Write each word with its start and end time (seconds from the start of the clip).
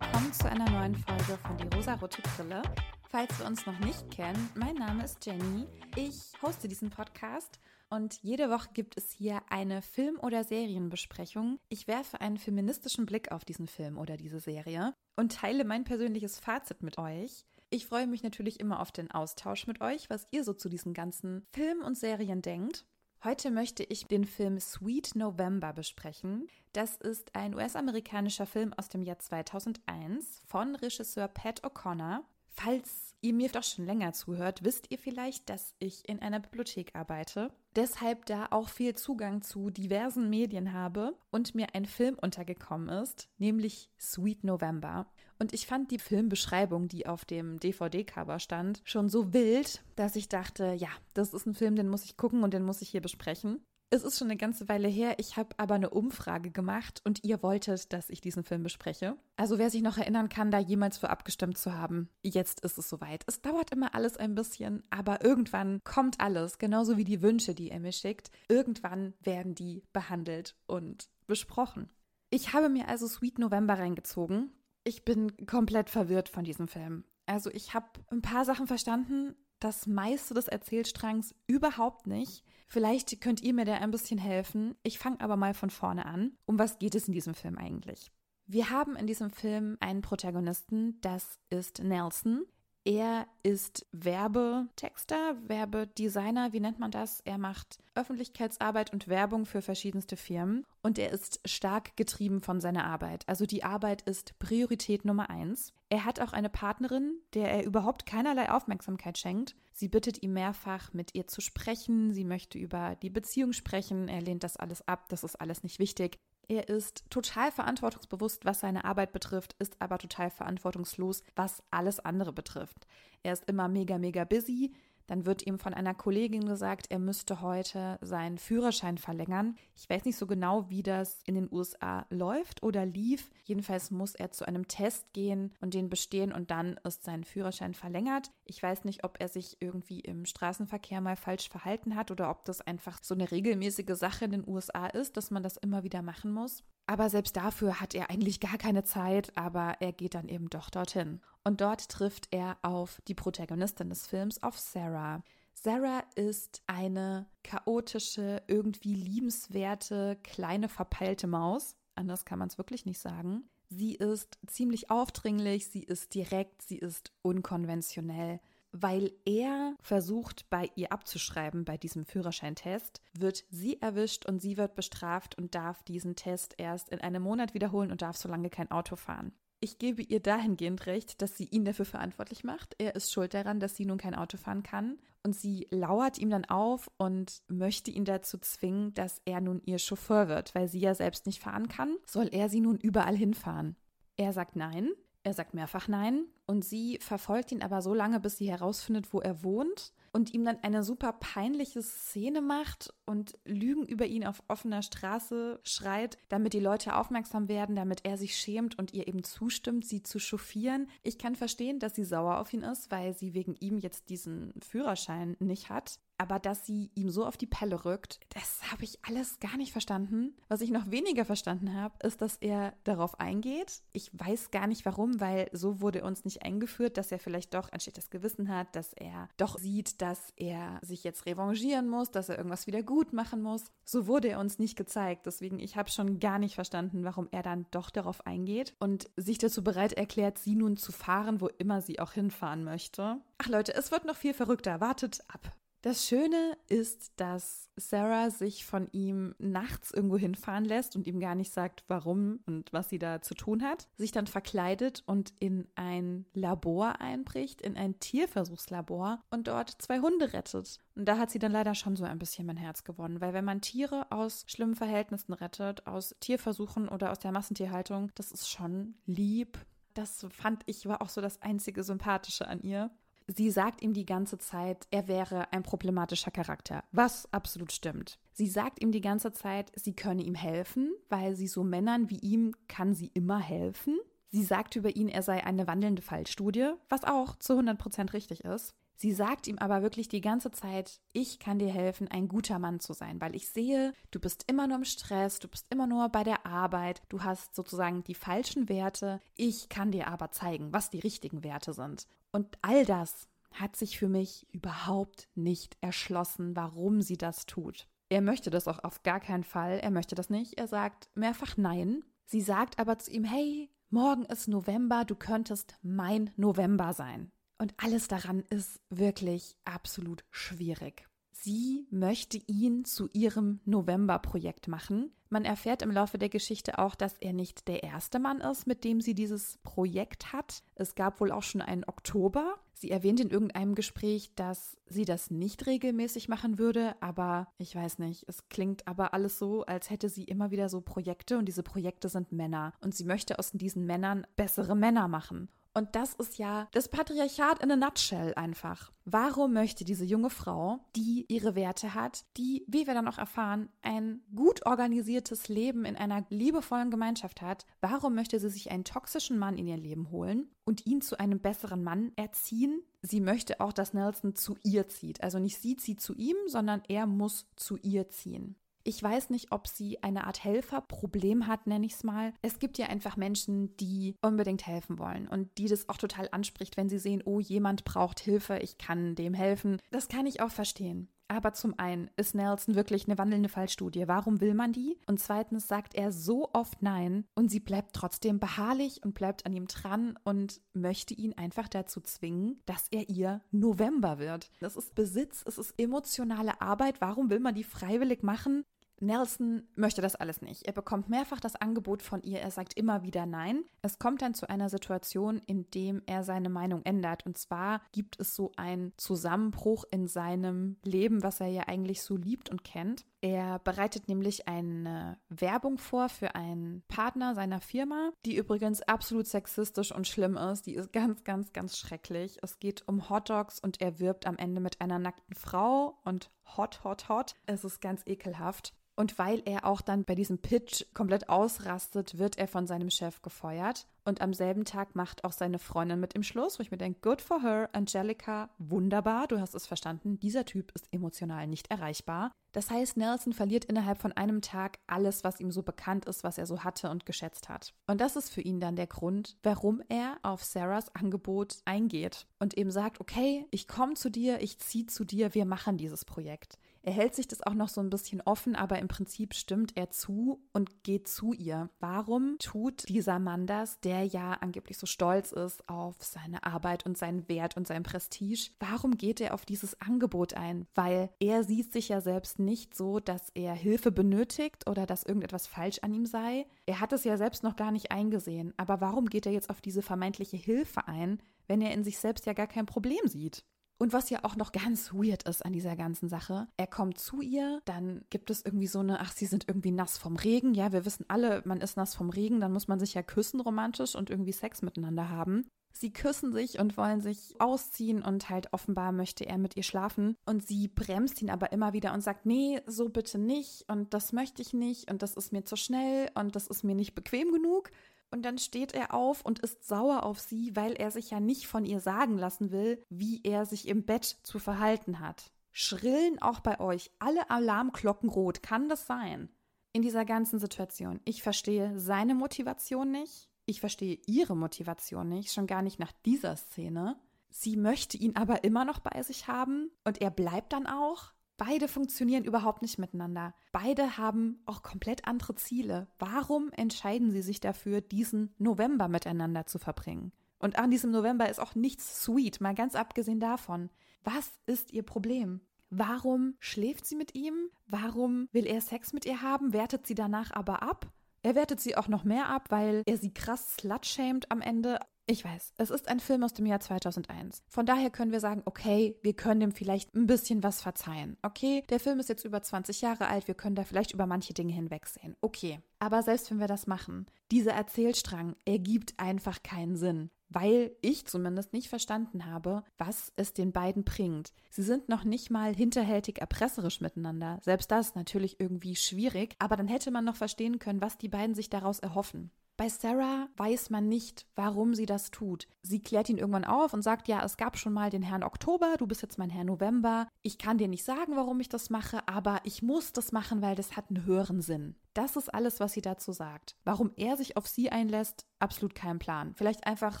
willkommen 0.00 0.32
zu 0.32 0.50
einer 0.50 0.68
neuen 0.68 0.96
Folge 0.96 1.38
von 1.46 1.56
Die 1.56 1.72
rosarote 1.72 2.20
Brille. 2.20 2.62
Falls 3.10 3.38
wir 3.38 3.46
uns 3.46 3.64
noch 3.64 3.78
nicht 3.78 4.10
kennen, 4.10 4.50
mein 4.56 4.74
Name 4.74 5.04
ist 5.04 5.24
Jenny. 5.24 5.68
Ich 5.94 6.32
hoste 6.42 6.66
diesen 6.66 6.90
Podcast 6.90 7.60
und 7.90 8.18
jede 8.20 8.50
Woche 8.50 8.70
gibt 8.74 8.96
es 8.96 9.12
hier 9.12 9.40
eine 9.50 9.82
Film- 9.82 10.18
oder 10.18 10.42
Serienbesprechung. 10.42 11.60
Ich 11.68 11.86
werfe 11.86 12.20
einen 12.20 12.38
feministischen 12.38 13.06
Blick 13.06 13.30
auf 13.30 13.44
diesen 13.44 13.68
Film 13.68 13.96
oder 13.96 14.16
diese 14.16 14.40
Serie 14.40 14.96
und 15.14 15.30
teile 15.30 15.62
mein 15.64 15.84
persönliches 15.84 16.40
Fazit 16.40 16.82
mit 16.82 16.98
euch. 16.98 17.44
Ich 17.70 17.86
freue 17.86 18.08
mich 18.08 18.24
natürlich 18.24 18.58
immer 18.58 18.80
auf 18.80 18.90
den 18.90 19.12
Austausch 19.12 19.68
mit 19.68 19.80
euch, 19.80 20.10
was 20.10 20.26
ihr 20.32 20.42
so 20.42 20.54
zu 20.54 20.68
diesen 20.68 20.92
ganzen 20.92 21.46
Filmen 21.52 21.82
und 21.82 21.96
Serien 21.96 22.42
denkt. 22.42 22.84
Heute 23.24 23.50
möchte 23.50 23.84
ich 23.84 24.06
den 24.06 24.26
Film 24.26 24.60
Sweet 24.60 25.12
November 25.14 25.72
besprechen. 25.72 26.46
Das 26.74 26.96
ist 26.96 27.34
ein 27.34 27.54
US-amerikanischer 27.54 28.44
Film 28.44 28.74
aus 28.74 28.90
dem 28.90 29.00
Jahr 29.00 29.18
2001 29.18 30.42
von 30.46 30.76
Regisseur 30.76 31.28
Pat 31.28 31.64
O'Connor. 31.64 32.20
Falls 32.56 33.14
ihr 33.20 33.32
mir 33.32 33.48
doch 33.48 33.64
schon 33.64 33.86
länger 33.86 34.12
zuhört, 34.12 34.64
wisst 34.64 34.90
ihr 34.90 34.98
vielleicht, 34.98 35.50
dass 35.50 35.74
ich 35.78 36.08
in 36.08 36.20
einer 36.20 36.40
Bibliothek 36.40 36.94
arbeite, 36.94 37.50
deshalb 37.74 38.26
da 38.26 38.46
auch 38.50 38.68
viel 38.68 38.94
Zugang 38.94 39.42
zu 39.42 39.70
diversen 39.70 40.30
Medien 40.30 40.72
habe 40.72 41.16
und 41.30 41.54
mir 41.54 41.68
ein 41.74 41.84
Film 41.84 42.16
untergekommen 42.20 42.88
ist, 42.88 43.28
nämlich 43.38 43.90
Sweet 43.98 44.44
November. 44.44 45.06
Und 45.38 45.52
ich 45.52 45.66
fand 45.66 45.90
die 45.90 45.98
Filmbeschreibung, 45.98 46.86
die 46.86 47.06
auf 47.06 47.24
dem 47.24 47.58
DVD-Cover 47.58 48.38
stand, 48.38 48.82
schon 48.84 49.08
so 49.08 49.32
wild, 49.32 49.82
dass 49.96 50.14
ich 50.14 50.28
dachte, 50.28 50.74
ja, 50.74 50.90
das 51.14 51.34
ist 51.34 51.46
ein 51.46 51.54
Film, 51.54 51.76
den 51.76 51.88
muss 51.88 52.04
ich 52.04 52.16
gucken 52.16 52.44
und 52.44 52.54
den 52.54 52.64
muss 52.64 52.82
ich 52.82 52.90
hier 52.90 53.02
besprechen. 53.02 53.64
Es 53.90 54.02
ist 54.02 54.18
schon 54.18 54.28
eine 54.28 54.36
ganze 54.36 54.68
Weile 54.68 54.88
her, 54.88 55.16
ich 55.18 55.36
habe 55.36 55.50
aber 55.56 55.74
eine 55.74 55.90
Umfrage 55.90 56.50
gemacht 56.50 57.00
und 57.04 57.22
ihr 57.22 57.42
wolltet, 57.42 57.92
dass 57.92 58.10
ich 58.10 58.20
diesen 58.20 58.42
Film 58.42 58.62
bespreche. 58.62 59.16
Also 59.36 59.58
wer 59.58 59.70
sich 59.70 59.82
noch 59.82 59.98
erinnern 59.98 60.28
kann, 60.28 60.50
da 60.50 60.58
jemals 60.58 60.98
für 60.98 61.10
abgestimmt 61.10 61.58
zu 61.58 61.74
haben, 61.74 62.08
jetzt 62.22 62.60
ist 62.60 62.76
es 62.76 62.88
soweit. 62.88 63.22
Es 63.26 63.40
dauert 63.40 63.70
immer 63.70 63.94
alles 63.94 64.16
ein 64.16 64.34
bisschen, 64.34 64.82
aber 64.90 65.24
irgendwann 65.24 65.80
kommt 65.84 66.20
alles, 66.20 66.58
genauso 66.58 66.96
wie 66.96 67.04
die 67.04 67.22
Wünsche, 67.22 67.54
die 67.54 67.70
ihr 67.70 67.80
mir 67.80 67.92
schickt. 67.92 68.30
Irgendwann 68.48 69.14
werden 69.20 69.54
die 69.54 69.84
behandelt 69.92 70.56
und 70.66 71.08
besprochen. 71.26 71.88
Ich 72.30 72.52
habe 72.52 72.68
mir 72.68 72.88
also 72.88 73.06
Sweet 73.06 73.38
November 73.38 73.78
reingezogen 73.78 74.50
ich 74.84 75.04
bin 75.04 75.46
komplett 75.46 75.90
verwirrt 75.90 76.28
von 76.28 76.44
diesem 76.44 76.68
Film. 76.68 77.04
Also 77.26 77.50
ich 77.50 77.72
habe 77.72 77.86
ein 78.10 78.20
paar 78.20 78.44
Sachen 78.44 78.66
verstanden, 78.66 79.34
das 79.64 79.86
meiste 79.86 80.34
des 80.34 80.46
Erzählstrangs 80.46 81.34
überhaupt 81.46 82.06
nicht. 82.06 82.44
Vielleicht 82.66 83.20
könnt 83.22 83.42
ihr 83.42 83.54
mir 83.54 83.64
da 83.64 83.74
ein 83.74 83.90
bisschen 83.90 84.18
helfen. 84.18 84.74
Ich 84.82 84.98
fange 84.98 85.20
aber 85.20 85.36
mal 85.36 85.54
von 85.54 85.70
vorne 85.70 86.04
an. 86.04 86.36
Um 86.44 86.58
was 86.58 86.78
geht 86.78 86.94
es 86.94 87.08
in 87.08 87.14
diesem 87.14 87.34
Film 87.34 87.56
eigentlich? 87.56 88.12
Wir 88.46 88.68
haben 88.68 88.94
in 88.94 89.06
diesem 89.06 89.30
Film 89.30 89.78
einen 89.80 90.02
Protagonisten, 90.02 91.00
das 91.00 91.38
ist 91.48 91.82
Nelson. 91.82 92.44
Er 92.86 93.26
ist 93.42 93.86
Werbetexter, 93.92 95.36
Werbedesigner, 95.46 96.52
wie 96.52 96.60
nennt 96.60 96.78
man 96.78 96.90
das? 96.90 97.20
Er 97.20 97.38
macht 97.38 97.78
Öffentlichkeitsarbeit 97.94 98.92
und 98.92 99.08
Werbung 99.08 99.46
für 99.46 99.62
verschiedenste 99.62 100.18
Firmen 100.18 100.66
und 100.82 100.98
er 100.98 101.10
ist 101.10 101.40
stark 101.48 101.96
getrieben 101.96 102.42
von 102.42 102.60
seiner 102.60 102.84
Arbeit. 102.84 103.26
Also 103.26 103.46
die 103.46 103.64
Arbeit 103.64 104.02
ist 104.02 104.38
Priorität 104.38 105.06
Nummer 105.06 105.30
eins. 105.30 105.72
Er 105.88 106.04
hat 106.04 106.20
auch 106.20 106.34
eine 106.34 106.50
Partnerin, 106.50 107.14
der 107.32 107.50
er 107.50 107.64
überhaupt 107.64 108.04
keinerlei 108.04 108.50
Aufmerksamkeit 108.50 109.16
schenkt. 109.16 109.56
Sie 109.72 109.88
bittet 109.88 110.22
ihn 110.22 110.34
mehrfach, 110.34 110.92
mit 110.92 111.14
ihr 111.14 111.26
zu 111.26 111.40
sprechen. 111.40 112.12
Sie 112.12 112.24
möchte 112.24 112.58
über 112.58 112.96
die 112.96 113.10
Beziehung 113.10 113.54
sprechen. 113.54 114.08
Er 114.08 114.20
lehnt 114.20 114.44
das 114.44 114.58
alles 114.58 114.86
ab. 114.86 115.08
Das 115.08 115.24
ist 115.24 115.40
alles 115.40 115.62
nicht 115.62 115.78
wichtig. 115.78 116.18
Er 116.48 116.68
ist 116.68 117.04
total 117.10 117.50
verantwortungsbewusst, 117.50 118.44
was 118.44 118.60
seine 118.60 118.84
Arbeit 118.84 119.12
betrifft, 119.12 119.54
ist 119.58 119.80
aber 119.80 119.98
total 119.98 120.30
verantwortungslos, 120.30 121.22
was 121.36 121.62
alles 121.70 122.00
andere 122.00 122.32
betrifft. 122.32 122.86
Er 123.22 123.32
ist 123.32 123.48
immer 123.48 123.68
mega, 123.68 123.98
mega 123.98 124.24
busy, 124.24 124.72
dann 125.06 125.26
wird 125.26 125.46
ihm 125.46 125.58
von 125.58 125.74
einer 125.74 125.94
Kollegin 125.94 126.46
gesagt, 126.46 126.86
er 126.90 126.98
müsste 126.98 127.40
heute 127.40 127.98
seinen 128.00 128.38
Führerschein 128.38 128.98
verlängern. 128.98 129.56
Ich 129.76 129.88
weiß 129.88 130.04
nicht 130.04 130.16
so 130.16 130.26
genau, 130.26 130.68
wie 130.70 130.82
das 130.82 131.20
in 131.24 131.34
den 131.34 131.48
USA 131.52 132.06
läuft 132.10 132.62
oder 132.62 132.86
lief. 132.86 133.30
Jedenfalls 133.44 133.90
muss 133.90 134.14
er 134.14 134.30
zu 134.30 134.46
einem 134.46 134.68
Test 134.68 135.12
gehen 135.12 135.52
und 135.60 135.74
den 135.74 135.88
bestehen 135.88 136.32
und 136.32 136.50
dann 136.50 136.78
ist 136.84 137.04
sein 137.04 137.24
Führerschein 137.24 137.74
verlängert. 137.74 138.30
Ich 138.44 138.62
weiß 138.62 138.84
nicht, 138.84 139.04
ob 139.04 139.20
er 139.20 139.28
sich 139.28 139.58
irgendwie 139.60 140.00
im 140.00 140.24
Straßenverkehr 140.24 141.00
mal 141.00 141.16
falsch 141.16 141.48
verhalten 141.48 141.96
hat 141.96 142.10
oder 142.10 142.30
ob 142.30 142.44
das 142.44 142.60
einfach 142.60 142.98
so 143.02 143.14
eine 143.14 143.30
regelmäßige 143.30 143.96
Sache 143.96 144.24
in 144.24 144.32
den 144.32 144.48
USA 144.48 144.86
ist, 144.86 145.16
dass 145.16 145.30
man 145.30 145.42
das 145.42 145.56
immer 145.56 145.82
wieder 145.82 146.02
machen 146.02 146.32
muss. 146.32 146.62
Aber 146.86 147.08
selbst 147.08 147.36
dafür 147.36 147.80
hat 147.80 147.94
er 147.94 148.10
eigentlich 148.10 148.40
gar 148.40 148.58
keine 148.58 148.84
Zeit, 148.84 149.36
aber 149.36 149.76
er 149.80 149.92
geht 149.92 150.14
dann 150.14 150.28
eben 150.28 150.50
doch 150.50 150.68
dorthin. 150.68 151.20
Und 151.42 151.60
dort 151.60 151.88
trifft 151.88 152.28
er 152.30 152.58
auf 152.62 153.00
die 153.08 153.14
Protagonistin 153.14 153.88
des 153.88 154.06
Films, 154.06 154.42
auf 154.42 154.58
Sarah. 154.58 155.22
Sarah 155.54 156.04
ist 156.14 156.62
eine 156.66 157.26
chaotische, 157.42 158.42
irgendwie 158.48 158.94
liebenswerte, 158.94 160.18
kleine, 160.22 160.68
verpeilte 160.68 161.26
Maus. 161.26 161.74
Anders 161.94 162.24
kann 162.26 162.38
man 162.38 162.48
es 162.48 162.58
wirklich 162.58 162.84
nicht 162.84 162.98
sagen. 162.98 163.44
Sie 163.70 163.94
ist 163.94 164.38
ziemlich 164.46 164.90
aufdringlich, 164.90 165.68
sie 165.68 165.82
ist 165.82 166.14
direkt, 166.14 166.62
sie 166.62 166.78
ist 166.78 167.12
unkonventionell. 167.22 168.40
Weil 168.76 169.12
er 169.24 169.76
versucht, 169.80 170.50
bei 170.50 170.68
ihr 170.74 170.90
abzuschreiben 170.90 171.64
bei 171.64 171.76
diesem 171.76 172.04
Führerscheintest, 172.04 173.00
wird 173.16 173.44
sie 173.48 173.80
erwischt 173.80 174.26
und 174.26 174.42
sie 174.42 174.56
wird 174.56 174.74
bestraft 174.74 175.38
und 175.38 175.54
darf 175.54 175.84
diesen 175.84 176.16
Test 176.16 176.56
erst 176.58 176.88
in 176.88 177.00
einem 177.00 177.22
Monat 177.22 177.54
wiederholen 177.54 177.92
und 177.92 178.02
darf 178.02 178.16
so 178.16 178.28
lange 178.28 178.50
kein 178.50 178.72
Auto 178.72 178.96
fahren. 178.96 179.32
Ich 179.60 179.78
gebe 179.78 180.02
ihr 180.02 180.18
dahingehend 180.18 180.86
recht, 180.86 181.22
dass 181.22 181.36
sie 181.36 181.44
ihn 181.44 181.64
dafür 181.64 181.84
verantwortlich 181.84 182.42
macht. 182.42 182.74
Er 182.78 182.96
ist 182.96 183.12
schuld 183.12 183.32
daran, 183.32 183.60
dass 183.60 183.76
sie 183.76 183.86
nun 183.86 183.96
kein 183.96 184.16
Auto 184.16 184.38
fahren 184.38 184.64
kann. 184.64 184.98
Und 185.22 185.36
sie 185.36 185.68
lauert 185.70 186.18
ihm 186.18 186.30
dann 186.30 186.44
auf 186.44 186.90
und 186.98 187.42
möchte 187.46 187.92
ihn 187.92 188.04
dazu 188.04 188.38
zwingen, 188.38 188.92
dass 188.94 189.22
er 189.24 189.40
nun 189.40 189.62
ihr 189.64 189.78
Chauffeur 189.78 190.26
wird, 190.26 190.52
weil 190.56 190.66
sie 190.66 190.80
ja 190.80 190.96
selbst 190.96 191.26
nicht 191.26 191.40
fahren 191.40 191.68
kann, 191.68 191.96
soll 192.06 192.28
er 192.32 192.48
sie 192.48 192.60
nun 192.60 192.76
überall 192.76 193.16
hinfahren. 193.16 193.76
Er 194.16 194.32
sagt 194.32 194.56
nein, 194.56 194.90
er 195.24 195.32
sagt 195.32 195.54
mehrfach 195.54 195.88
nein 195.88 196.26
und 196.46 196.64
sie 196.64 196.98
verfolgt 197.00 197.50
ihn 197.50 197.62
aber 197.62 197.82
so 197.82 197.94
lange, 197.94 198.20
bis 198.20 198.36
sie 198.36 198.50
herausfindet, 198.50 199.12
wo 199.12 199.20
er 199.20 199.42
wohnt 199.42 199.92
und 200.12 200.32
ihm 200.32 200.44
dann 200.44 200.58
eine 200.62 200.84
super 200.84 201.12
peinliche 201.14 201.82
Szene 201.82 202.40
macht 202.40 202.94
und 203.06 203.36
Lügen 203.44 203.84
über 203.84 204.06
ihn 204.06 204.24
auf 204.24 204.42
offener 204.46 204.82
Straße 204.82 205.58
schreit, 205.64 206.18
damit 206.28 206.52
die 206.52 206.60
Leute 206.60 206.94
aufmerksam 206.94 207.48
werden, 207.48 207.74
damit 207.74 208.04
er 208.04 208.16
sich 208.16 208.36
schämt 208.36 208.78
und 208.78 208.94
ihr 208.94 209.08
eben 209.08 209.24
zustimmt, 209.24 209.86
sie 209.86 210.02
zu 210.02 210.20
chauffieren. 210.20 210.88
Ich 211.02 211.18
kann 211.18 211.34
verstehen, 211.34 211.80
dass 211.80 211.96
sie 211.96 212.04
sauer 212.04 212.38
auf 212.38 212.52
ihn 212.52 212.62
ist, 212.62 212.90
weil 212.92 213.14
sie 213.14 213.34
wegen 213.34 213.56
ihm 213.56 213.78
jetzt 213.78 214.10
diesen 214.10 214.54
Führerschein 214.60 215.36
nicht 215.40 215.70
hat. 215.70 215.98
Aber 216.16 216.38
dass 216.38 216.64
sie 216.64 216.90
ihm 216.94 217.10
so 217.10 217.26
auf 217.26 217.36
die 217.36 217.46
Pelle 217.46 217.84
rückt, 217.84 218.20
das 218.30 218.70
habe 218.70 218.84
ich 218.84 218.98
alles 219.04 219.40
gar 219.40 219.56
nicht 219.56 219.72
verstanden. 219.72 220.36
Was 220.48 220.60
ich 220.60 220.70
noch 220.70 220.90
weniger 220.90 221.24
verstanden 221.24 221.74
habe, 221.74 221.94
ist, 222.06 222.22
dass 222.22 222.36
er 222.36 222.74
darauf 222.84 223.18
eingeht. 223.18 223.82
Ich 223.92 224.10
weiß 224.12 224.50
gar 224.50 224.66
nicht 224.66 224.84
warum, 224.84 225.20
weil 225.20 225.48
so 225.52 225.80
wurde 225.80 226.04
uns 226.04 226.24
nicht 226.24 226.42
eingeführt, 226.42 226.96
dass 226.96 227.10
er 227.10 227.18
vielleicht 227.18 227.54
doch 227.54 227.68
ein 227.70 227.80
schlechtes 227.80 228.10
Gewissen 228.10 228.48
hat, 228.48 228.76
dass 228.76 228.92
er 228.92 229.28
doch 229.36 229.58
sieht, 229.58 230.00
dass 230.02 230.32
er 230.36 230.78
sich 230.82 231.02
jetzt 231.02 231.26
revanchieren 231.26 231.88
muss, 231.88 232.10
dass 232.10 232.28
er 232.28 232.36
irgendwas 232.36 232.66
wieder 232.66 232.82
gut 232.82 233.12
machen 233.12 233.42
muss. 233.42 233.64
So 233.84 234.06
wurde 234.06 234.28
er 234.28 234.38
uns 234.38 234.58
nicht 234.58 234.76
gezeigt. 234.76 235.26
Deswegen, 235.26 235.58
ich 235.58 235.76
habe 235.76 235.90
schon 235.90 236.20
gar 236.20 236.38
nicht 236.38 236.54
verstanden, 236.54 237.04
warum 237.04 237.28
er 237.32 237.42
dann 237.42 237.66
doch 237.72 237.90
darauf 237.90 238.26
eingeht 238.26 238.74
und 238.78 239.10
sich 239.16 239.38
dazu 239.38 239.64
bereit 239.64 239.94
erklärt, 239.94 240.38
sie 240.38 240.54
nun 240.54 240.76
zu 240.76 240.92
fahren, 240.92 241.40
wo 241.40 241.48
immer 241.58 241.80
sie 241.80 241.98
auch 241.98 242.12
hinfahren 242.12 242.62
möchte. 242.62 243.20
Ach 243.38 243.48
Leute, 243.48 243.74
es 243.74 243.90
wird 243.90 244.04
noch 244.04 244.16
viel 244.16 244.34
verrückter. 244.34 244.80
Wartet 244.80 245.20
ab. 245.28 245.54
Das 245.84 246.06
Schöne 246.06 246.56
ist, 246.66 247.12
dass 247.16 247.68
Sarah 247.76 248.30
sich 248.30 248.64
von 248.64 248.88
ihm 248.92 249.34
nachts 249.38 249.90
irgendwo 249.90 250.16
hinfahren 250.16 250.64
lässt 250.64 250.96
und 250.96 251.06
ihm 251.06 251.20
gar 251.20 251.34
nicht 251.34 251.52
sagt, 251.52 251.84
warum 251.88 252.40
und 252.46 252.72
was 252.72 252.88
sie 252.88 252.98
da 252.98 253.20
zu 253.20 253.34
tun 253.34 253.62
hat, 253.62 253.86
sich 253.98 254.10
dann 254.10 254.26
verkleidet 254.26 255.02
und 255.04 255.34
in 255.40 255.68
ein 255.74 256.24
Labor 256.32 257.02
einbricht, 257.02 257.60
in 257.60 257.76
ein 257.76 258.00
Tierversuchslabor 258.00 259.22
und 259.28 259.46
dort 259.46 259.76
zwei 259.82 260.00
Hunde 260.00 260.32
rettet. 260.32 260.80
Und 260.94 261.04
da 261.04 261.18
hat 261.18 261.30
sie 261.30 261.38
dann 261.38 261.52
leider 261.52 261.74
schon 261.74 261.96
so 261.96 262.04
ein 262.04 262.18
bisschen 262.18 262.46
mein 262.46 262.56
Herz 262.56 262.84
gewonnen, 262.84 263.20
weil 263.20 263.34
wenn 263.34 263.44
man 263.44 263.60
Tiere 263.60 264.10
aus 264.10 264.46
schlimmen 264.46 264.76
Verhältnissen 264.76 265.34
rettet, 265.34 265.86
aus 265.86 266.16
Tierversuchen 266.18 266.88
oder 266.88 267.10
aus 267.10 267.18
der 267.18 267.32
Massentierhaltung, 267.32 268.10
das 268.14 268.32
ist 268.32 268.48
schon 268.48 268.94
lieb, 269.04 269.58
das 269.92 270.26
fand 270.30 270.62
ich 270.64 270.86
war 270.86 271.02
auch 271.02 271.10
so 271.10 271.20
das 271.20 271.42
einzige 271.42 271.84
Sympathische 271.84 272.48
an 272.48 272.62
ihr. 272.62 272.90
Sie 273.26 273.50
sagt 273.50 273.80
ihm 273.80 273.94
die 273.94 274.04
ganze 274.04 274.38
Zeit, 274.38 274.86
er 274.90 275.08
wäre 275.08 275.52
ein 275.52 275.62
problematischer 275.62 276.30
Charakter, 276.30 276.84
was 276.92 277.32
absolut 277.32 277.72
stimmt. 277.72 278.18
Sie 278.32 278.48
sagt 278.48 278.82
ihm 278.82 278.92
die 278.92 279.00
ganze 279.00 279.32
Zeit, 279.32 279.72
sie 279.74 279.94
könne 279.96 280.22
ihm 280.22 280.34
helfen, 280.34 280.92
weil 281.08 281.34
sie 281.34 281.46
so 281.46 281.64
Männern 281.64 282.10
wie 282.10 282.18
ihm 282.18 282.54
kann 282.68 282.94
sie 282.94 283.10
immer 283.14 283.38
helfen. 283.38 283.98
Sie 284.30 284.42
sagt 284.42 284.76
über 284.76 284.94
ihn, 284.94 285.08
er 285.08 285.22
sei 285.22 285.44
eine 285.44 285.66
wandelnde 285.66 286.02
Fallstudie, 286.02 286.72
was 286.88 287.04
auch 287.04 287.36
zu 287.36 287.54
100% 287.54 288.12
richtig 288.12 288.44
ist. 288.44 288.74
Sie 288.96 289.12
sagt 289.12 289.48
ihm 289.48 289.58
aber 289.58 289.82
wirklich 289.82 290.08
die 290.08 290.20
ganze 290.20 290.50
Zeit, 290.52 291.00
ich 291.12 291.38
kann 291.38 291.58
dir 291.58 291.72
helfen, 291.72 292.08
ein 292.08 292.28
guter 292.28 292.58
Mann 292.58 292.80
zu 292.80 292.92
sein, 292.92 293.20
weil 293.20 293.34
ich 293.34 293.48
sehe, 293.48 293.92
du 294.10 294.20
bist 294.20 294.44
immer 294.46 294.66
nur 294.66 294.78
im 294.78 294.84
Stress, 294.84 295.40
du 295.40 295.48
bist 295.48 295.66
immer 295.70 295.86
nur 295.86 296.08
bei 296.08 296.22
der 296.22 296.46
Arbeit, 296.46 297.02
du 297.08 297.22
hast 297.22 297.54
sozusagen 297.54 298.04
die 298.04 298.14
falschen 298.14 298.68
Werte, 298.68 299.20
ich 299.36 299.68
kann 299.68 299.90
dir 299.90 300.08
aber 300.08 300.30
zeigen, 300.30 300.72
was 300.72 300.90
die 300.90 301.00
richtigen 301.00 301.42
Werte 301.42 301.72
sind. 301.72 302.06
Und 302.30 302.56
all 302.62 302.84
das 302.84 303.28
hat 303.52 303.76
sich 303.76 303.98
für 303.98 304.08
mich 304.08 304.46
überhaupt 304.52 305.28
nicht 305.34 305.76
erschlossen, 305.80 306.56
warum 306.56 307.02
sie 307.02 307.16
das 307.16 307.46
tut. 307.46 307.86
Er 308.08 308.20
möchte 308.20 308.50
das 308.50 308.68
auch 308.68 308.82
auf 308.84 309.02
gar 309.02 309.20
keinen 309.20 309.44
Fall, 309.44 309.78
er 309.80 309.90
möchte 309.90 310.14
das 310.14 310.30
nicht, 310.30 310.54
er 310.54 310.68
sagt 310.68 311.08
mehrfach 311.14 311.56
nein. 311.56 312.04
Sie 312.26 312.40
sagt 312.40 312.78
aber 312.78 312.98
zu 312.98 313.10
ihm, 313.10 313.24
hey, 313.24 313.70
morgen 313.90 314.24
ist 314.24 314.48
November, 314.48 315.04
du 315.04 315.14
könntest 315.14 315.74
mein 315.82 316.30
November 316.36 316.92
sein. 316.92 317.32
Und 317.58 317.74
alles 317.76 318.08
daran 318.08 318.40
ist 318.50 318.80
wirklich 318.90 319.56
absolut 319.64 320.24
schwierig. 320.30 321.08
Sie 321.44 321.86
möchte 321.90 322.38
ihn 322.46 322.84
zu 322.86 323.08
ihrem 323.12 323.60
November-Projekt 323.64 324.66
machen. 324.66 325.12
Man 325.28 325.44
erfährt 325.44 325.82
im 325.82 325.90
Laufe 325.90 326.16
der 326.16 326.30
Geschichte 326.30 326.78
auch, 326.78 326.94
dass 326.94 327.18
er 327.18 327.32
nicht 327.32 327.68
der 327.68 327.82
erste 327.82 328.18
Mann 328.18 328.40
ist, 328.40 328.66
mit 328.66 328.82
dem 328.82 329.00
sie 329.00 329.14
dieses 329.14 329.58
Projekt 329.62 330.32
hat. 330.32 330.62
Es 330.74 330.94
gab 330.94 331.20
wohl 331.20 331.30
auch 331.30 331.42
schon 331.42 331.60
einen 331.60 331.84
Oktober. 331.84 332.54
Sie 332.72 332.90
erwähnt 332.90 333.20
in 333.20 333.30
irgendeinem 333.30 333.74
Gespräch, 333.74 334.34
dass 334.36 334.78
sie 334.86 335.04
das 335.04 335.30
nicht 335.30 335.66
regelmäßig 335.66 336.28
machen 336.28 336.58
würde, 336.58 336.94
aber 337.00 337.48
ich 337.58 337.74
weiß 337.74 337.98
nicht, 337.98 338.24
es 338.26 338.48
klingt 338.48 338.86
aber 338.88 339.12
alles 339.12 339.38
so, 339.38 339.66
als 339.66 339.90
hätte 339.90 340.08
sie 340.08 340.24
immer 340.24 340.50
wieder 340.50 340.68
so 340.68 340.80
Projekte 340.80 341.36
und 341.36 341.46
diese 341.46 341.62
Projekte 341.62 342.08
sind 342.08 342.32
Männer 342.32 342.72
und 342.80 342.94
sie 342.94 343.04
möchte 343.04 343.38
aus 343.38 343.52
diesen 343.52 343.84
Männern 343.84 344.26
bessere 344.36 344.74
Männer 344.74 345.08
machen. 345.08 345.48
Und 345.76 345.96
das 345.96 346.14
ist 346.14 346.38
ja 346.38 346.68
das 346.70 346.88
Patriarchat 346.88 347.60
in 347.60 347.72
a 347.72 347.76
nutshell 347.76 348.32
einfach. 348.34 348.92
Warum 349.04 349.52
möchte 349.52 349.84
diese 349.84 350.04
junge 350.04 350.30
Frau, 350.30 350.78
die 350.94 351.26
ihre 351.28 351.56
Werte 351.56 351.94
hat, 351.94 352.24
die, 352.36 352.64
wie 352.68 352.86
wir 352.86 352.94
dann 352.94 353.08
auch 353.08 353.18
erfahren, 353.18 353.68
ein 353.82 354.22
gut 354.34 354.64
organisiertes 354.66 355.48
Leben 355.48 355.84
in 355.84 355.96
einer 355.96 356.24
liebevollen 356.30 356.92
Gemeinschaft 356.92 357.42
hat, 357.42 357.66
warum 357.80 358.14
möchte 358.14 358.38
sie 358.38 358.50
sich 358.50 358.70
einen 358.70 358.84
toxischen 358.84 359.36
Mann 359.36 359.58
in 359.58 359.66
ihr 359.66 359.76
Leben 359.76 360.10
holen 360.12 360.48
und 360.64 360.86
ihn 360.86 361.02
zu 361.02 361.18
einem 361.18 361.40
besseren 361.40 361.82
Mann 361.82 362.12
erziehen? 362.14 362.80
Sie 363.02 363.20
möchte 363.20 363.60
auch, 363.60 363.72
dass 363.72 363.94
Nelson 363.94 364.36
zu 364.36 364.56
ihr 364.62 364.88
zieht. 364.88 365.24
Also 365.24 365.40
nicht 365.40 365.60
sie 365.60 365.76
zieht 365.76 366.00
zu 366.00 366.14
ihm, 366.14 366.36
sondern 366.46 366.82
er 366.88 367.06
muss 367.06 367.48
zu 367.56 367.76
ihr 367.82 368.08
ziehen. 368.08 368.54
Ich 368.86 369.02
weiß 369.02 369.30
nicht, 369.30 369.50
ob 369.50 369.66
sie 369.66 370.02
eine 370.02 370.26
Art 370.26 370.44
Helferproblem 370.44 371.46
hat, 371.46 371.66
nenne 371.66 371.86
ich 371.86 371.94
es 371.94 372.04
mal. 372.04 372.34
Es 372.42 372.58
gibt 372.58 372.76
ja 372.76 372.86
einfach 372.86 373.16
Menschen, 373.16 373.74
die 373.78 374.14
unbedingt 374.20 374.66
helfen 374.66 374.98
wollen 374.98 375.26
und 375.26 375.56
die 375.56 375.68
das 375.68 375.88
auch 375.88 375.96
total 375.96 376.28
anspricht, 376.32 376.76
wenn 376.76 376.90
sie 376.90 376.98
sehen, 376.98 377.22
oh, 377.24 377.40
jemand 377.40 377.84
braucht 377.84 378.20
Hilfe, 378.20 378.58
ich 378.58 378.76
kann 378.76 379.14
dem 379.14 379.32
helfen. 379.32 379.80
Das 379.90 380.08
kann 380.08 380.26
ich 380.26 380.42
auch 380.42 380.50
verstehen. 380.50 381.08
Aber 381.28 381.54
zum 381.54 381.78
einen 381.78 382.10
ist 382.16 382.34
Nelson 382.34 382.74
wirklich 382.74 383.06
eine 383.06 383.16
wandelnde 383.16 383.48
Fallstudie. 383.48 384.06
Warum 384.06 384.40
will 384.40 384.54
man 384.54 384.72
die? 384.72 384.98
Und 385.06 385.18
zweitens 385.18 385.66
sagt 385.66 385.94
er 385.94 386.12
so 386.12 386.50
oft 386.52 386.82
Nein 386.82 387.24
und 387.34 387.50
sie 387.50 387.60
bleibt 387.60 387.94
trotzdem 387.94 388.38
beharrlich 388.38 389.02
und 389.02 389.14
bleibt 389.14 389.46
an 389.46 389.54
ihm 389.54 389.66
dran 389.66 390.18
und 390.24 390.60
möchte 390.74 391.14
ihn 391.14 391.32
einfach 391.32 391.68
dazu 391.68 392.00
zwingen, 392.00 392.60
dass 392.66 392.88
er 392.90 393.08
ihr 393.08 393.40
November 393.50 394.18
wird. 394.18 394.50
Das 394.60 394.76
ist 394.76 394.94
Besitz, 394.94 395.42
es 395.46 395.56
ist 395.56 395.74
emotionale 395.78 396.60
Arbeit. 396.60 397.00
Warum 397.00 397.30
will 397.30 397.40
man 397.40 397.54
die 397.54 397.64
freiwillig 397.64 398.22
machen? 398.22 398.64
Nelson 399.00 399.68
möchte 399.74 400.00
das 400.00 400.16
alles 400.16 400.42
nicht. 400.42 400.66
Er 400.66 400.72
bekommt 400.72 401.08
mehrfach 401.08 401.40
das 401.40 401.56
Angebot 401.56 402.02
von 402.02 402.22
ihr, 402.22 402.40
er 402.40 402.50
sagt 402.50 402.74
immer 402.74 403.02
wieder 403.02 403.26
Nein. 403.26 403.64
Es 403.82 403.98
kommt 403.98 404.22
dann 404.22 404.34
zu 404.34 404.48
einer 404.48 404.68
Situation, 404.68 405.40
in 405.46 405.70
dem 405.70 406.02
er 406.06 406.24
seine 406.24 406.48
Meinung 406.48 406.82
ändert. 406.84 407.26
Und 407.26 407.36
zwar 407.38 407.82
gibt 407.92 408.20
es 408.20 408.34
so 408.34 408.52
einen 408.56 408.92
Zusammenbruch 408.96 409.84
in 409.90 410.06
seinem 410.06 410.76
Leben, 410.84 411.22
was 411.22 411.40
er 411.40 411.48
ja 411.48 411.64
eigentlich 411.66 412.02
so 412.02 412.16
liebt 412.16 412.48
und 412.50 412.64
kennt. 412.64 413.04
Er 413.20 413.58
bereitet 413.58 414.06
nämlich 414.06 414.48
eine 414.48 415.18
Werbung 415.30 415.78
vor 415.78 416.10
für 416.10 416.34
einen 416.34 416.82
Partner 416.88 417.34
seiner 417.34 417.60
Firma, 417.60 418.12
die 418.26 418.36
übrigens 418.36 418.82
absolut 418.82 419.26
sexistisch 419.26 419.92
und 419.92 420.06
schlimm 420.06 420.36
ist. 420.36 420.66
Die 420.66 420.74
ist 420.74 420.92
ganz, 420.92 421.24
ganz, 421.24 421.52
ganz 421.54 421.78
schrecklich. 421.78 422.38
Es 422.42 422.58
geht 422.58 422.86
um 422.86 423.08
Hot 423.08 423.30
Dogs 423.30 423.60
und 423.60 423.80
er 423.80 423.98
wirbt 423.98 424.26
am 424.26 424.36
Ende 424.36 424.60
mit 424.60 424.80
einer 424.82 424.98
nackten 424.98 425.34
Frau 425.34 425.98
und 426.04 426.30
hot, 426.56 426.84
hot, 426.84 427.08
hot. 427.08 427.34
Es 427.46 427.64
ist 427.64 427.80
ganz 427.80 428.02
ekelhaft. 428.04 428.74
Und 428.96 429.18
weil 429.18 429.42
er 429.44 429.64
auch 429.64 429.80
dann 429.80 430.04
bei 430.04 430.14
diesem 430.14 430.38
Pitch 430.38 430.84
komplett 430.94 431.28
ausrastet, 431.28 432.18
wird 432.18 432.38
er 432.38 432.46
von 432.46 432.66
seinem 432.66 432.90
Chef 432.90 433.22
gefeuert. 433.22 433.86
Und 434.04 434.20
am 434.20 434.34
selben 434.34 434.64
Tag 434.64 434.94
macht 434.94 435.24
auch 435.24 435.32
seine 435.32 435.58
Freundin 435.58 435.98
mit 435.98 436.14
im 436.14 436.22
Schluss, 436.22 436.58
wo 436.58 436.62
ich 436.62 436.70
mir 436.70 436.76
denke, 436.76 437.00
good 437.00 437.22
for 437.22 437.42
her, 437.42 437.70
Angelica, 437.72 438.50
wunderbar, 438.58 439.26
du 439.26 439.40
hast 439.40 439.54
es 439.54 439.66
verstanden, 439.66 440.18
dieser 440.20 440.44
Typ 440.44 440.72
ist 440.74 440.88
emotional 440.92 441.46
nicht 441.46 441.70
erreichbar. 441.70 442.30
Das 442.52 442.70
heißt, 442.70 442.96
Nelson 442.96 443.32
verliert 443.32 443.64
innerhalb 443.64 443.98
von 443.98 444.12
einem 444.12 444.40
Tag 444.40 444.78
alles, 444.86 445.24
was 445.24 445.40
ihm 445.40 445.50
so 445.50 445.62
bekannt 445.62 446.04
ist, 446.04 446.22
was 446.22 446.38
er 446.38 446.46
so 446.46 446.62
hatte 446.62 446.88
und 446.88 447.04
geschätzt 447.04 447.48
hat. 447.48 447.74
Und 447.88 448.00
das 448.00 448.14
ist 448.14 448.32
für 448.32 448.42
ihn 448.42 448.60
dann 448.60 448.76
der 448.76 448.86
Grund, 448.86 449.36
warum 449.42 449.82
er 449.88 450.18
auf 450.22 450.44
Sarahs 450.44 450.94
Angebot 450.94 451.56
eingeht 451.64 452.26
und 452.38 452.56
eben 452.56 452.70
sagt, 452.70 453.00
okay, 453.00 453.46
ich 453.50 453.66
komme 453.66 453.94
zu 453.94 454.08
dir, 454.08 454.40
ich 454.40 454.58
ziehe 454.58 454.86
zu 454.86 455.04
dir, 455.04 455.34
wir 455.34 455.46
machen 455.46 455.78
dieses 455.78 456.04
Projekt. 456.04 456.58
Er 456.86 456.92
hält 456.92 457.14
sich 457.14 457.26
das 457.26 457.42
auch 457.42 457.54
noch 457.54 457.70
so 457.70 457.80
ein 457.80 457.88
bisschen 457.88 458.20
offen, 458.20 458.54
aber 458.54 458.78
im 458.78 458.88
Prinzip 458.88 459.32
stimmt 459.32 459.74
er 459.74 459.88
zu 459.88 460.42
und 460.52 460.84
geht 460.84 461.08
zu 461.08 461.32
ihr. 461.32 461.70
Warum 461.80 462.36
tut 462.38 462.86
dieser 462.90 463.18
Mann 463.18 463.46
das, 463.46 463.80
der 463.80 464.04
ja 464.04 464.32
angeblich 464.32 464.76
so 464.76 464.84
stolz 464.84 465.32
ist 465.32 465.66
auf 465.66 465.96
seine 466.00 466.44
Arbeit 466.44 466.84
und 466.84 466.98
seinen 466.98 467.26
Wert 467.26 467.56
und 467.56 467.66
sein 467.66 467.84
Prestige? 467.84 468.50
Warum 468.60 468.98
geht 468.98 469.22
er 469.22 469.32
auf 469.32 469.46
dieses 469.46 469.80
Angebot 469.80 470.34
ein? 470.34 470.66
Weil 470.74 471.08
er 471.20 471.42
sieht 471.42 471.72
sich 471.72 471.88
ja 471.88 472.02
selbst 472.02 472.38
nicht 472.38 472.76
so, 472.76 473.00
dass 473.00 473.30
er 473.30 473.54
Hilfe 473.54 473.90
benötigt 473.90 474.68
oder 474.68 474.84
dass 474.84 475.04
irgendetwas 475.04 475.46
falsch 475.46 475.78
an 475.78 475.94
ihm 475.94 476.04
sei. 476.04 476.46
Er 476.66 476.80
hat 476.80 476.92
es 476.92 477.04
ja 477.04 477.16
selbst 477.16 477.42
noch 477.42 477.56
gar 477.56 477.72
nicht 477.72 477.92
eingesehen. 477.92 478.52
Aber 478.58 478.82
warum 478.82 479.06
geht 479.06 479.24
er 479.24 479.32
jetzt 479.32 479.48
auf 479.48 479.62
diese 479.62 479.80
vermeintliche 479.80 480.36
Hilfe 480.36 480.86
ein, 480.86 481.22
wenn 481.46 481.62
er 481.62 481.72
in 481.72 481.82
sich 481.82 481.98
selbst 481.98 482.26
ja 482.26 482.34
gar 482.34 482.46
kein 482.46 482.66
Problem 482.66 483.06
sieht? 483.06 483.42
Und 483.78 483.92
was 483.92 484.08
ja 484.10 484.20
auch 484.22 484.36
noch 484.36 484.52
ganz 484.52 484.92
weird 484.92 485.24
ist 485.24 485.44
an 485.44 485.52
dieser 485.52 485.74
ganzen 485.76 486.08
Sache, 486.08 486.46
er 486.56 486.66
kommt 486.66 486.98
zu 486.98 487.20
ihr, 487.20 487.60
dann 487.64 488.04
gibt 488.08 488.30
es 488.30 488.44
irgendwie 488.44 488.68
so 488.68 488.78
eine, 488.78 489.00
ach, 489.00 489.12
sie 489.12 489.26
sind 489.26 489.48
irgendwie 489.48 489.72
nass 489.72 489.98
vom 489.98 490.16
Regen. 490.16 490.54
Ja, 490.54 490.72
wir 490.72 490.84
wissen 490.84 491.06
alle, 491.08 491.42
man 491.44 491.60
ist 491.60 491.76
nass 491.76 491.94
vom 491.94 492.10
Regen, 492.10 492.40
dann 492.40 492.52
muss 492.52 492.68
man 492.68 492.78
sich 492.78 492.94
ja 492.94 493.02
küssen 493.02 493.40
romantisch 493.40 493.96
und 493.96 494.10
irgendwie 494.10 494.32
Sex 494.32 494.62
miteinander 494.62 495.10
haben. 495.10 495.46
Sie 495.76 495.92
küssen 495.92 496.32
sich 496.32 496.60
und 496.60 496.76
wollen 496.76 497.00
sich 497.00 497.34
ausziehen 497.40 498.00
und 498.00 498.30
halt 498.30 498.52
offenbar 498.52 498.92
möchte 498.92 499.26
er 499.26 499.38
mit 499.38 499.56
ihr 499.56 499.64
schlafen. 499.64 500.16
Und 500.24 500.46
sie 500.46 500.68
bremst 500.68 501.20
ihn 501.20 501.30
aber 501.30 501.50
immer 501.50 501.72
wieder 501.72 501.92
und 501.92 502.00
sagt, 502.00 502.26
nee, 502.26 502.60
so 502.66 502.88
bitte 502.88 503.18
nicht 503.18 503.68
und 503.68 503.92
das 503.92 504.12
möchte 504.12 504.40
ich 504.40 504.52
nicht 504.52 504.88
und 504.88 505.02
das 505.02 505.14
ist 505.14 505.32
mir 505.32 505.44
zu 505.44 505.56
schnell 505.56 506.10
und 506.14 506.36
das 506.36 506.46
ist 506.46 506.62
mir 506.62 506.76
nicht 506.76 506.94
bequem 506.94 507.32
genug. 507.32 507.72
Und 508.14 508.22
dann 508.22 508.38
steht 508.38 508.74
er 508.74 508.94
auf 508.94 509.22
und 509.22 509.40
ist 509.40 509.66
sauer 509.66 510.04
auf 510.04 510.20
sie, 510.20 510.54
weil 510.54 510.74
er 510.74 510.92
sich 510.92 511.10
ja 511.10 511.18
nicht 511.18 511.48
von 511.48 511.64
ihr 511.64 511.80
sagen 511.80 512.16
lassen 512.16 512.52
will, 512.52 512.80
wie 512.88 513.20
er 513.24 513.44
sich 513.44 513.66
im 513.66 513.84
Bett 513.84 514.04
zu 514.22 514.38
verhalten 514.38 515.00
hat. 515.00 515.32
Schrillen 515.50 516.22
auch 516.22 516.38
bei 516.38 516.60
euch 516.60 516.92
alle 517.00 517.28
Alarmglocken 517.28 518.08
rot? 518.08 518.40
Kann 518.40 518.68
das 518.68 518.86
sein? 518.86 519.30
In 519.72 519.82
dieser 519.82 520.04
ganzen 520.04 520.38
Situation. 520.38 521.00
Ich 521.04 521.24
verstehe 521.24 521.76
seine 521.76 522.14
Motivation 522.14 522.92
nicht. 522.92 523.28
Ich 523.46 523.58
verstehe 523.58 523.98
ihre 524.06 524.36
Motivation 524.36 525.08
nicht, 525.08 525.32
schon 525.32 525.48
gar 525.48 525.62
nicht 525.62 525.80
nach 525.80 525.90
dieser 526.06 526.36
Szene. 526.36 526.96
Sie 527.30 527.56
möchte 527.56 527.96
ihn 527.96 528.14
aber 528.14 528.44
immer 528.44 528.64
noch 528.64 528.78
bei 528.78 529.02
sich 529.02 529.26
haben 529.26 529.72
und 529.82 530.00
er 530.00 530.12
bleibt 530.12 530.52
dann 530.52 530.68
auch. 530.68 531.12
Beide 531.36 531.66
funktionieren 531.66 532.24
überhaupt 532.24 532.62
nicht 532.62 532.78
miteinander. 532.78 533.34
Beide 533.52 533.98
haben 533.98 534.40
auch 534.46 534.62
komplett 534.62 535.06
andere 535.06 535.34
Ziele. 535.34 535.88
Warum 535.98 536.50
entscheiden 536.52 537.10
sie 537.10 537.22
sich 537.22 537.40
dafür, 537.40 537.80
diesen 537.80 538.34
November 538.38 538.88
miteinander 538.88 539.46
zu 539.46 539.58
verbringen? 539.58 540.12
Und 540.38 540.58
an 540.58 540.70
diesem 540.70 540.90
November 540.90 541.28
ist 541.28 541.40
auch 541.40 541.54
nichts 541.54 542.02
sweet, 542.04 542.40
mal 542.40 542.54
ganz 542.54 542.74
abgesehen 542.74 543.18
davon. 543.18 543.70
Was 544.04 544.30
ist 544.46 544.72
ihr 544.72 544.82
Problem? 544.82 545.40
Warum 545.70 546.34
schläft 546.38 546.86
sie 546.86 546.94
mit 546.94 547.14
ihm? 547.14 547.34
Warum 547.66 548.28
will 548.30 548.46
er 548.46 548.60
Sex 548.60 548.92
mit 548.92 549.06
ihr 549.06 549.22
haben, 549.22 549.52
wertet 549.52 549.86
sie 549.86 549.94
danach 549.94 550.30
aber 550.30 550.62
ab? 550.62 550.92
Er 551.22 551.34
wertet 551.34 551.60
sie 551.60 551.76
auch 551.76 551.88
noch 551.88 552.04
mehr 552.04 552.28
ab, 552.28 552.50
weil 552.50 552.82
er 552.86 552.98
sie 552.98 553.12
krass 553.12 553.56
slutshamed 553.56 554.30
am 554.30 554.42
Ende. 554.42 554.78
Ich 555.06 555.22
weiß, 555.22 555.52
es 555.58 555.68
ist 555.68 555.88
ein 555.88 556.00
Film 556.00 556.24
aus 556.24 556.32
dem 556.32 556.46
Jahr 556.46 556.60
2001. 556.60 557.42
Von 557.48 557.66
daher 557.66 557.90
können 557.90 558.10
wir 558.10 558.20
sagen, 558.20 558.40
okay, 558.46 558.96
wir 559.02 559.12
können 559.12 559.40
dem 559.40 559.52
vielleicht 559.52 559.94
ein 559.94 560.06
bisschen 560.06 560.42
was 560.42 560.62
verzeihen. 560.62 561.18
Okay, 561.20 561.62
der 561.68 561.78
Film 561.78 562.00
ist 562.00 562.08
jetzt 562.08 562.24
über 562.24 562.42
20 562.42 562.80
Jahre 562.80 563.08
alt, 563.08 563.28
wir 563.28 563.34
können 563.34 563.54
da 563.54 563.64
vielleicht 563.64 563.92
über 563.92 564.06
manche 564.06 564.32
Dinge 564.32 564.54
hinwegsehen. 564.54 565.14
Okay, 565.20 565.60
aber 565.78 566.02
selbst 566.02 566.30
wenn 566.30 566.40
wir 566.40 566.46
das 566.46 566.66
machen, 566.66 567.04
dieser 567.30 567.52
Erzählstrang 567.52 568.34
ergibt 568.46 568.94
einfach 568.98 569.42
keinen 569.42 569.76
Sinn 569.76 570.10
weil 570.30 570.72
ich 570.80 571.06
zumindest 571.06 571.52
nicht 571.52 571.68
verstanden 571.68 572.26
habe, 572.26 572.64
was 572.76 573.12
es 573.14 573.34
den 573.34 573.52
beiden 573.52 573.84
bringt. 573.84 574.32
Sie 574.50 574.62
sind 574.62 574.88
noch 574.88 575.04
nicht 575.04 575.30
mal 575.30 575.54
hinterhältig 575.54 576.20
erpresserisch 576.20 576.80
miteinander. 576.80 577.38
Selbst 577.42 577.70
das 577.70 577.94
natürlich 577.94 578.40
irgendwie 578.40 578.74
schwierig, 578.74 579.36
aber 579.38 579.56
dann 579.56 579.68
hätte 579.68 579.92
man 579.92 580.04
noch 580.04 580.16
verstehen 580.16 580.58
können, 580.58 580.80
was 580.80 580.98
die 580.98 581.08
beiden 581.08 581.36
sich 581.36 581.50
daraus 581.50 581.78
erhoffen. 581.78 582.32
Bei 582.56 582.68
Sarah 582.68 583.28
weiß 583.36 583.70
man 583.70 583.88
nicht, 583.88 584.26
warum 584.36 584.74
sie 584.74 584.86
das 584.86 585.10
tut. 585.10 585.48
Sie 585.62 585.82
klärt 585.82 586.08
ihn 586.08 586.18
irgendwann 586.18 586.44
auf 586.44 586.72
und 586.72 586.82
sagt, 586.82 587.08
ja, 587.08 587.24
es 587.24 587.36
gab 587.36 587.58
schon 587.58 587.72
mal 587.72 587.90
den 587.90 588.02
Herrn 588.02 588.22
Oktober, 588.22 588.76
du 588.78 588.86
bist 588.86 589.02
jetzt 589.02 589.18
mein 589.18 589.30
Herr 589.30 589.42
November. 589.42 590.06
Ich 590.22 590.38
kann 590.38 590.56
dir 590.56 590.68
nicht 590.68 590.84
sagen, 590.84 591.16
warum 591.16 591.40
ich 591.40 591.48
das 591.48 591.68
mache, 591.68 592.06
aber 592.06 592.40
ich 592.44 592.62
muss 592.62 592.92
das 592.92 593.10
machen, 593.10 593.42
weil 593.42 593.56
das 593.56 593.76
hat 593.76 593.86
einen 593.90 594.04
höheren 594.04 594.40
Sinn. 594.40 594.76
Das 594.92 595.16
ist 595.16 595.34
alles, 595.34 595.58
was 595.58 595.72
sie 595.72 595.82
dazu 595.82 596.12
sagt. 596.12 596.54
Warum 596.62 596.92
er 596.94 597.16
sich 597.16 597.36
auf 597.36 597.48
sie 597.48 597.70
einlässt, 597.70 598.24
absolut 598.38 598.76
kein 598.76 599.00
Plan. 599.00 599.34
Vielleicht 599.34 599.66
einfach, 599.66 600.00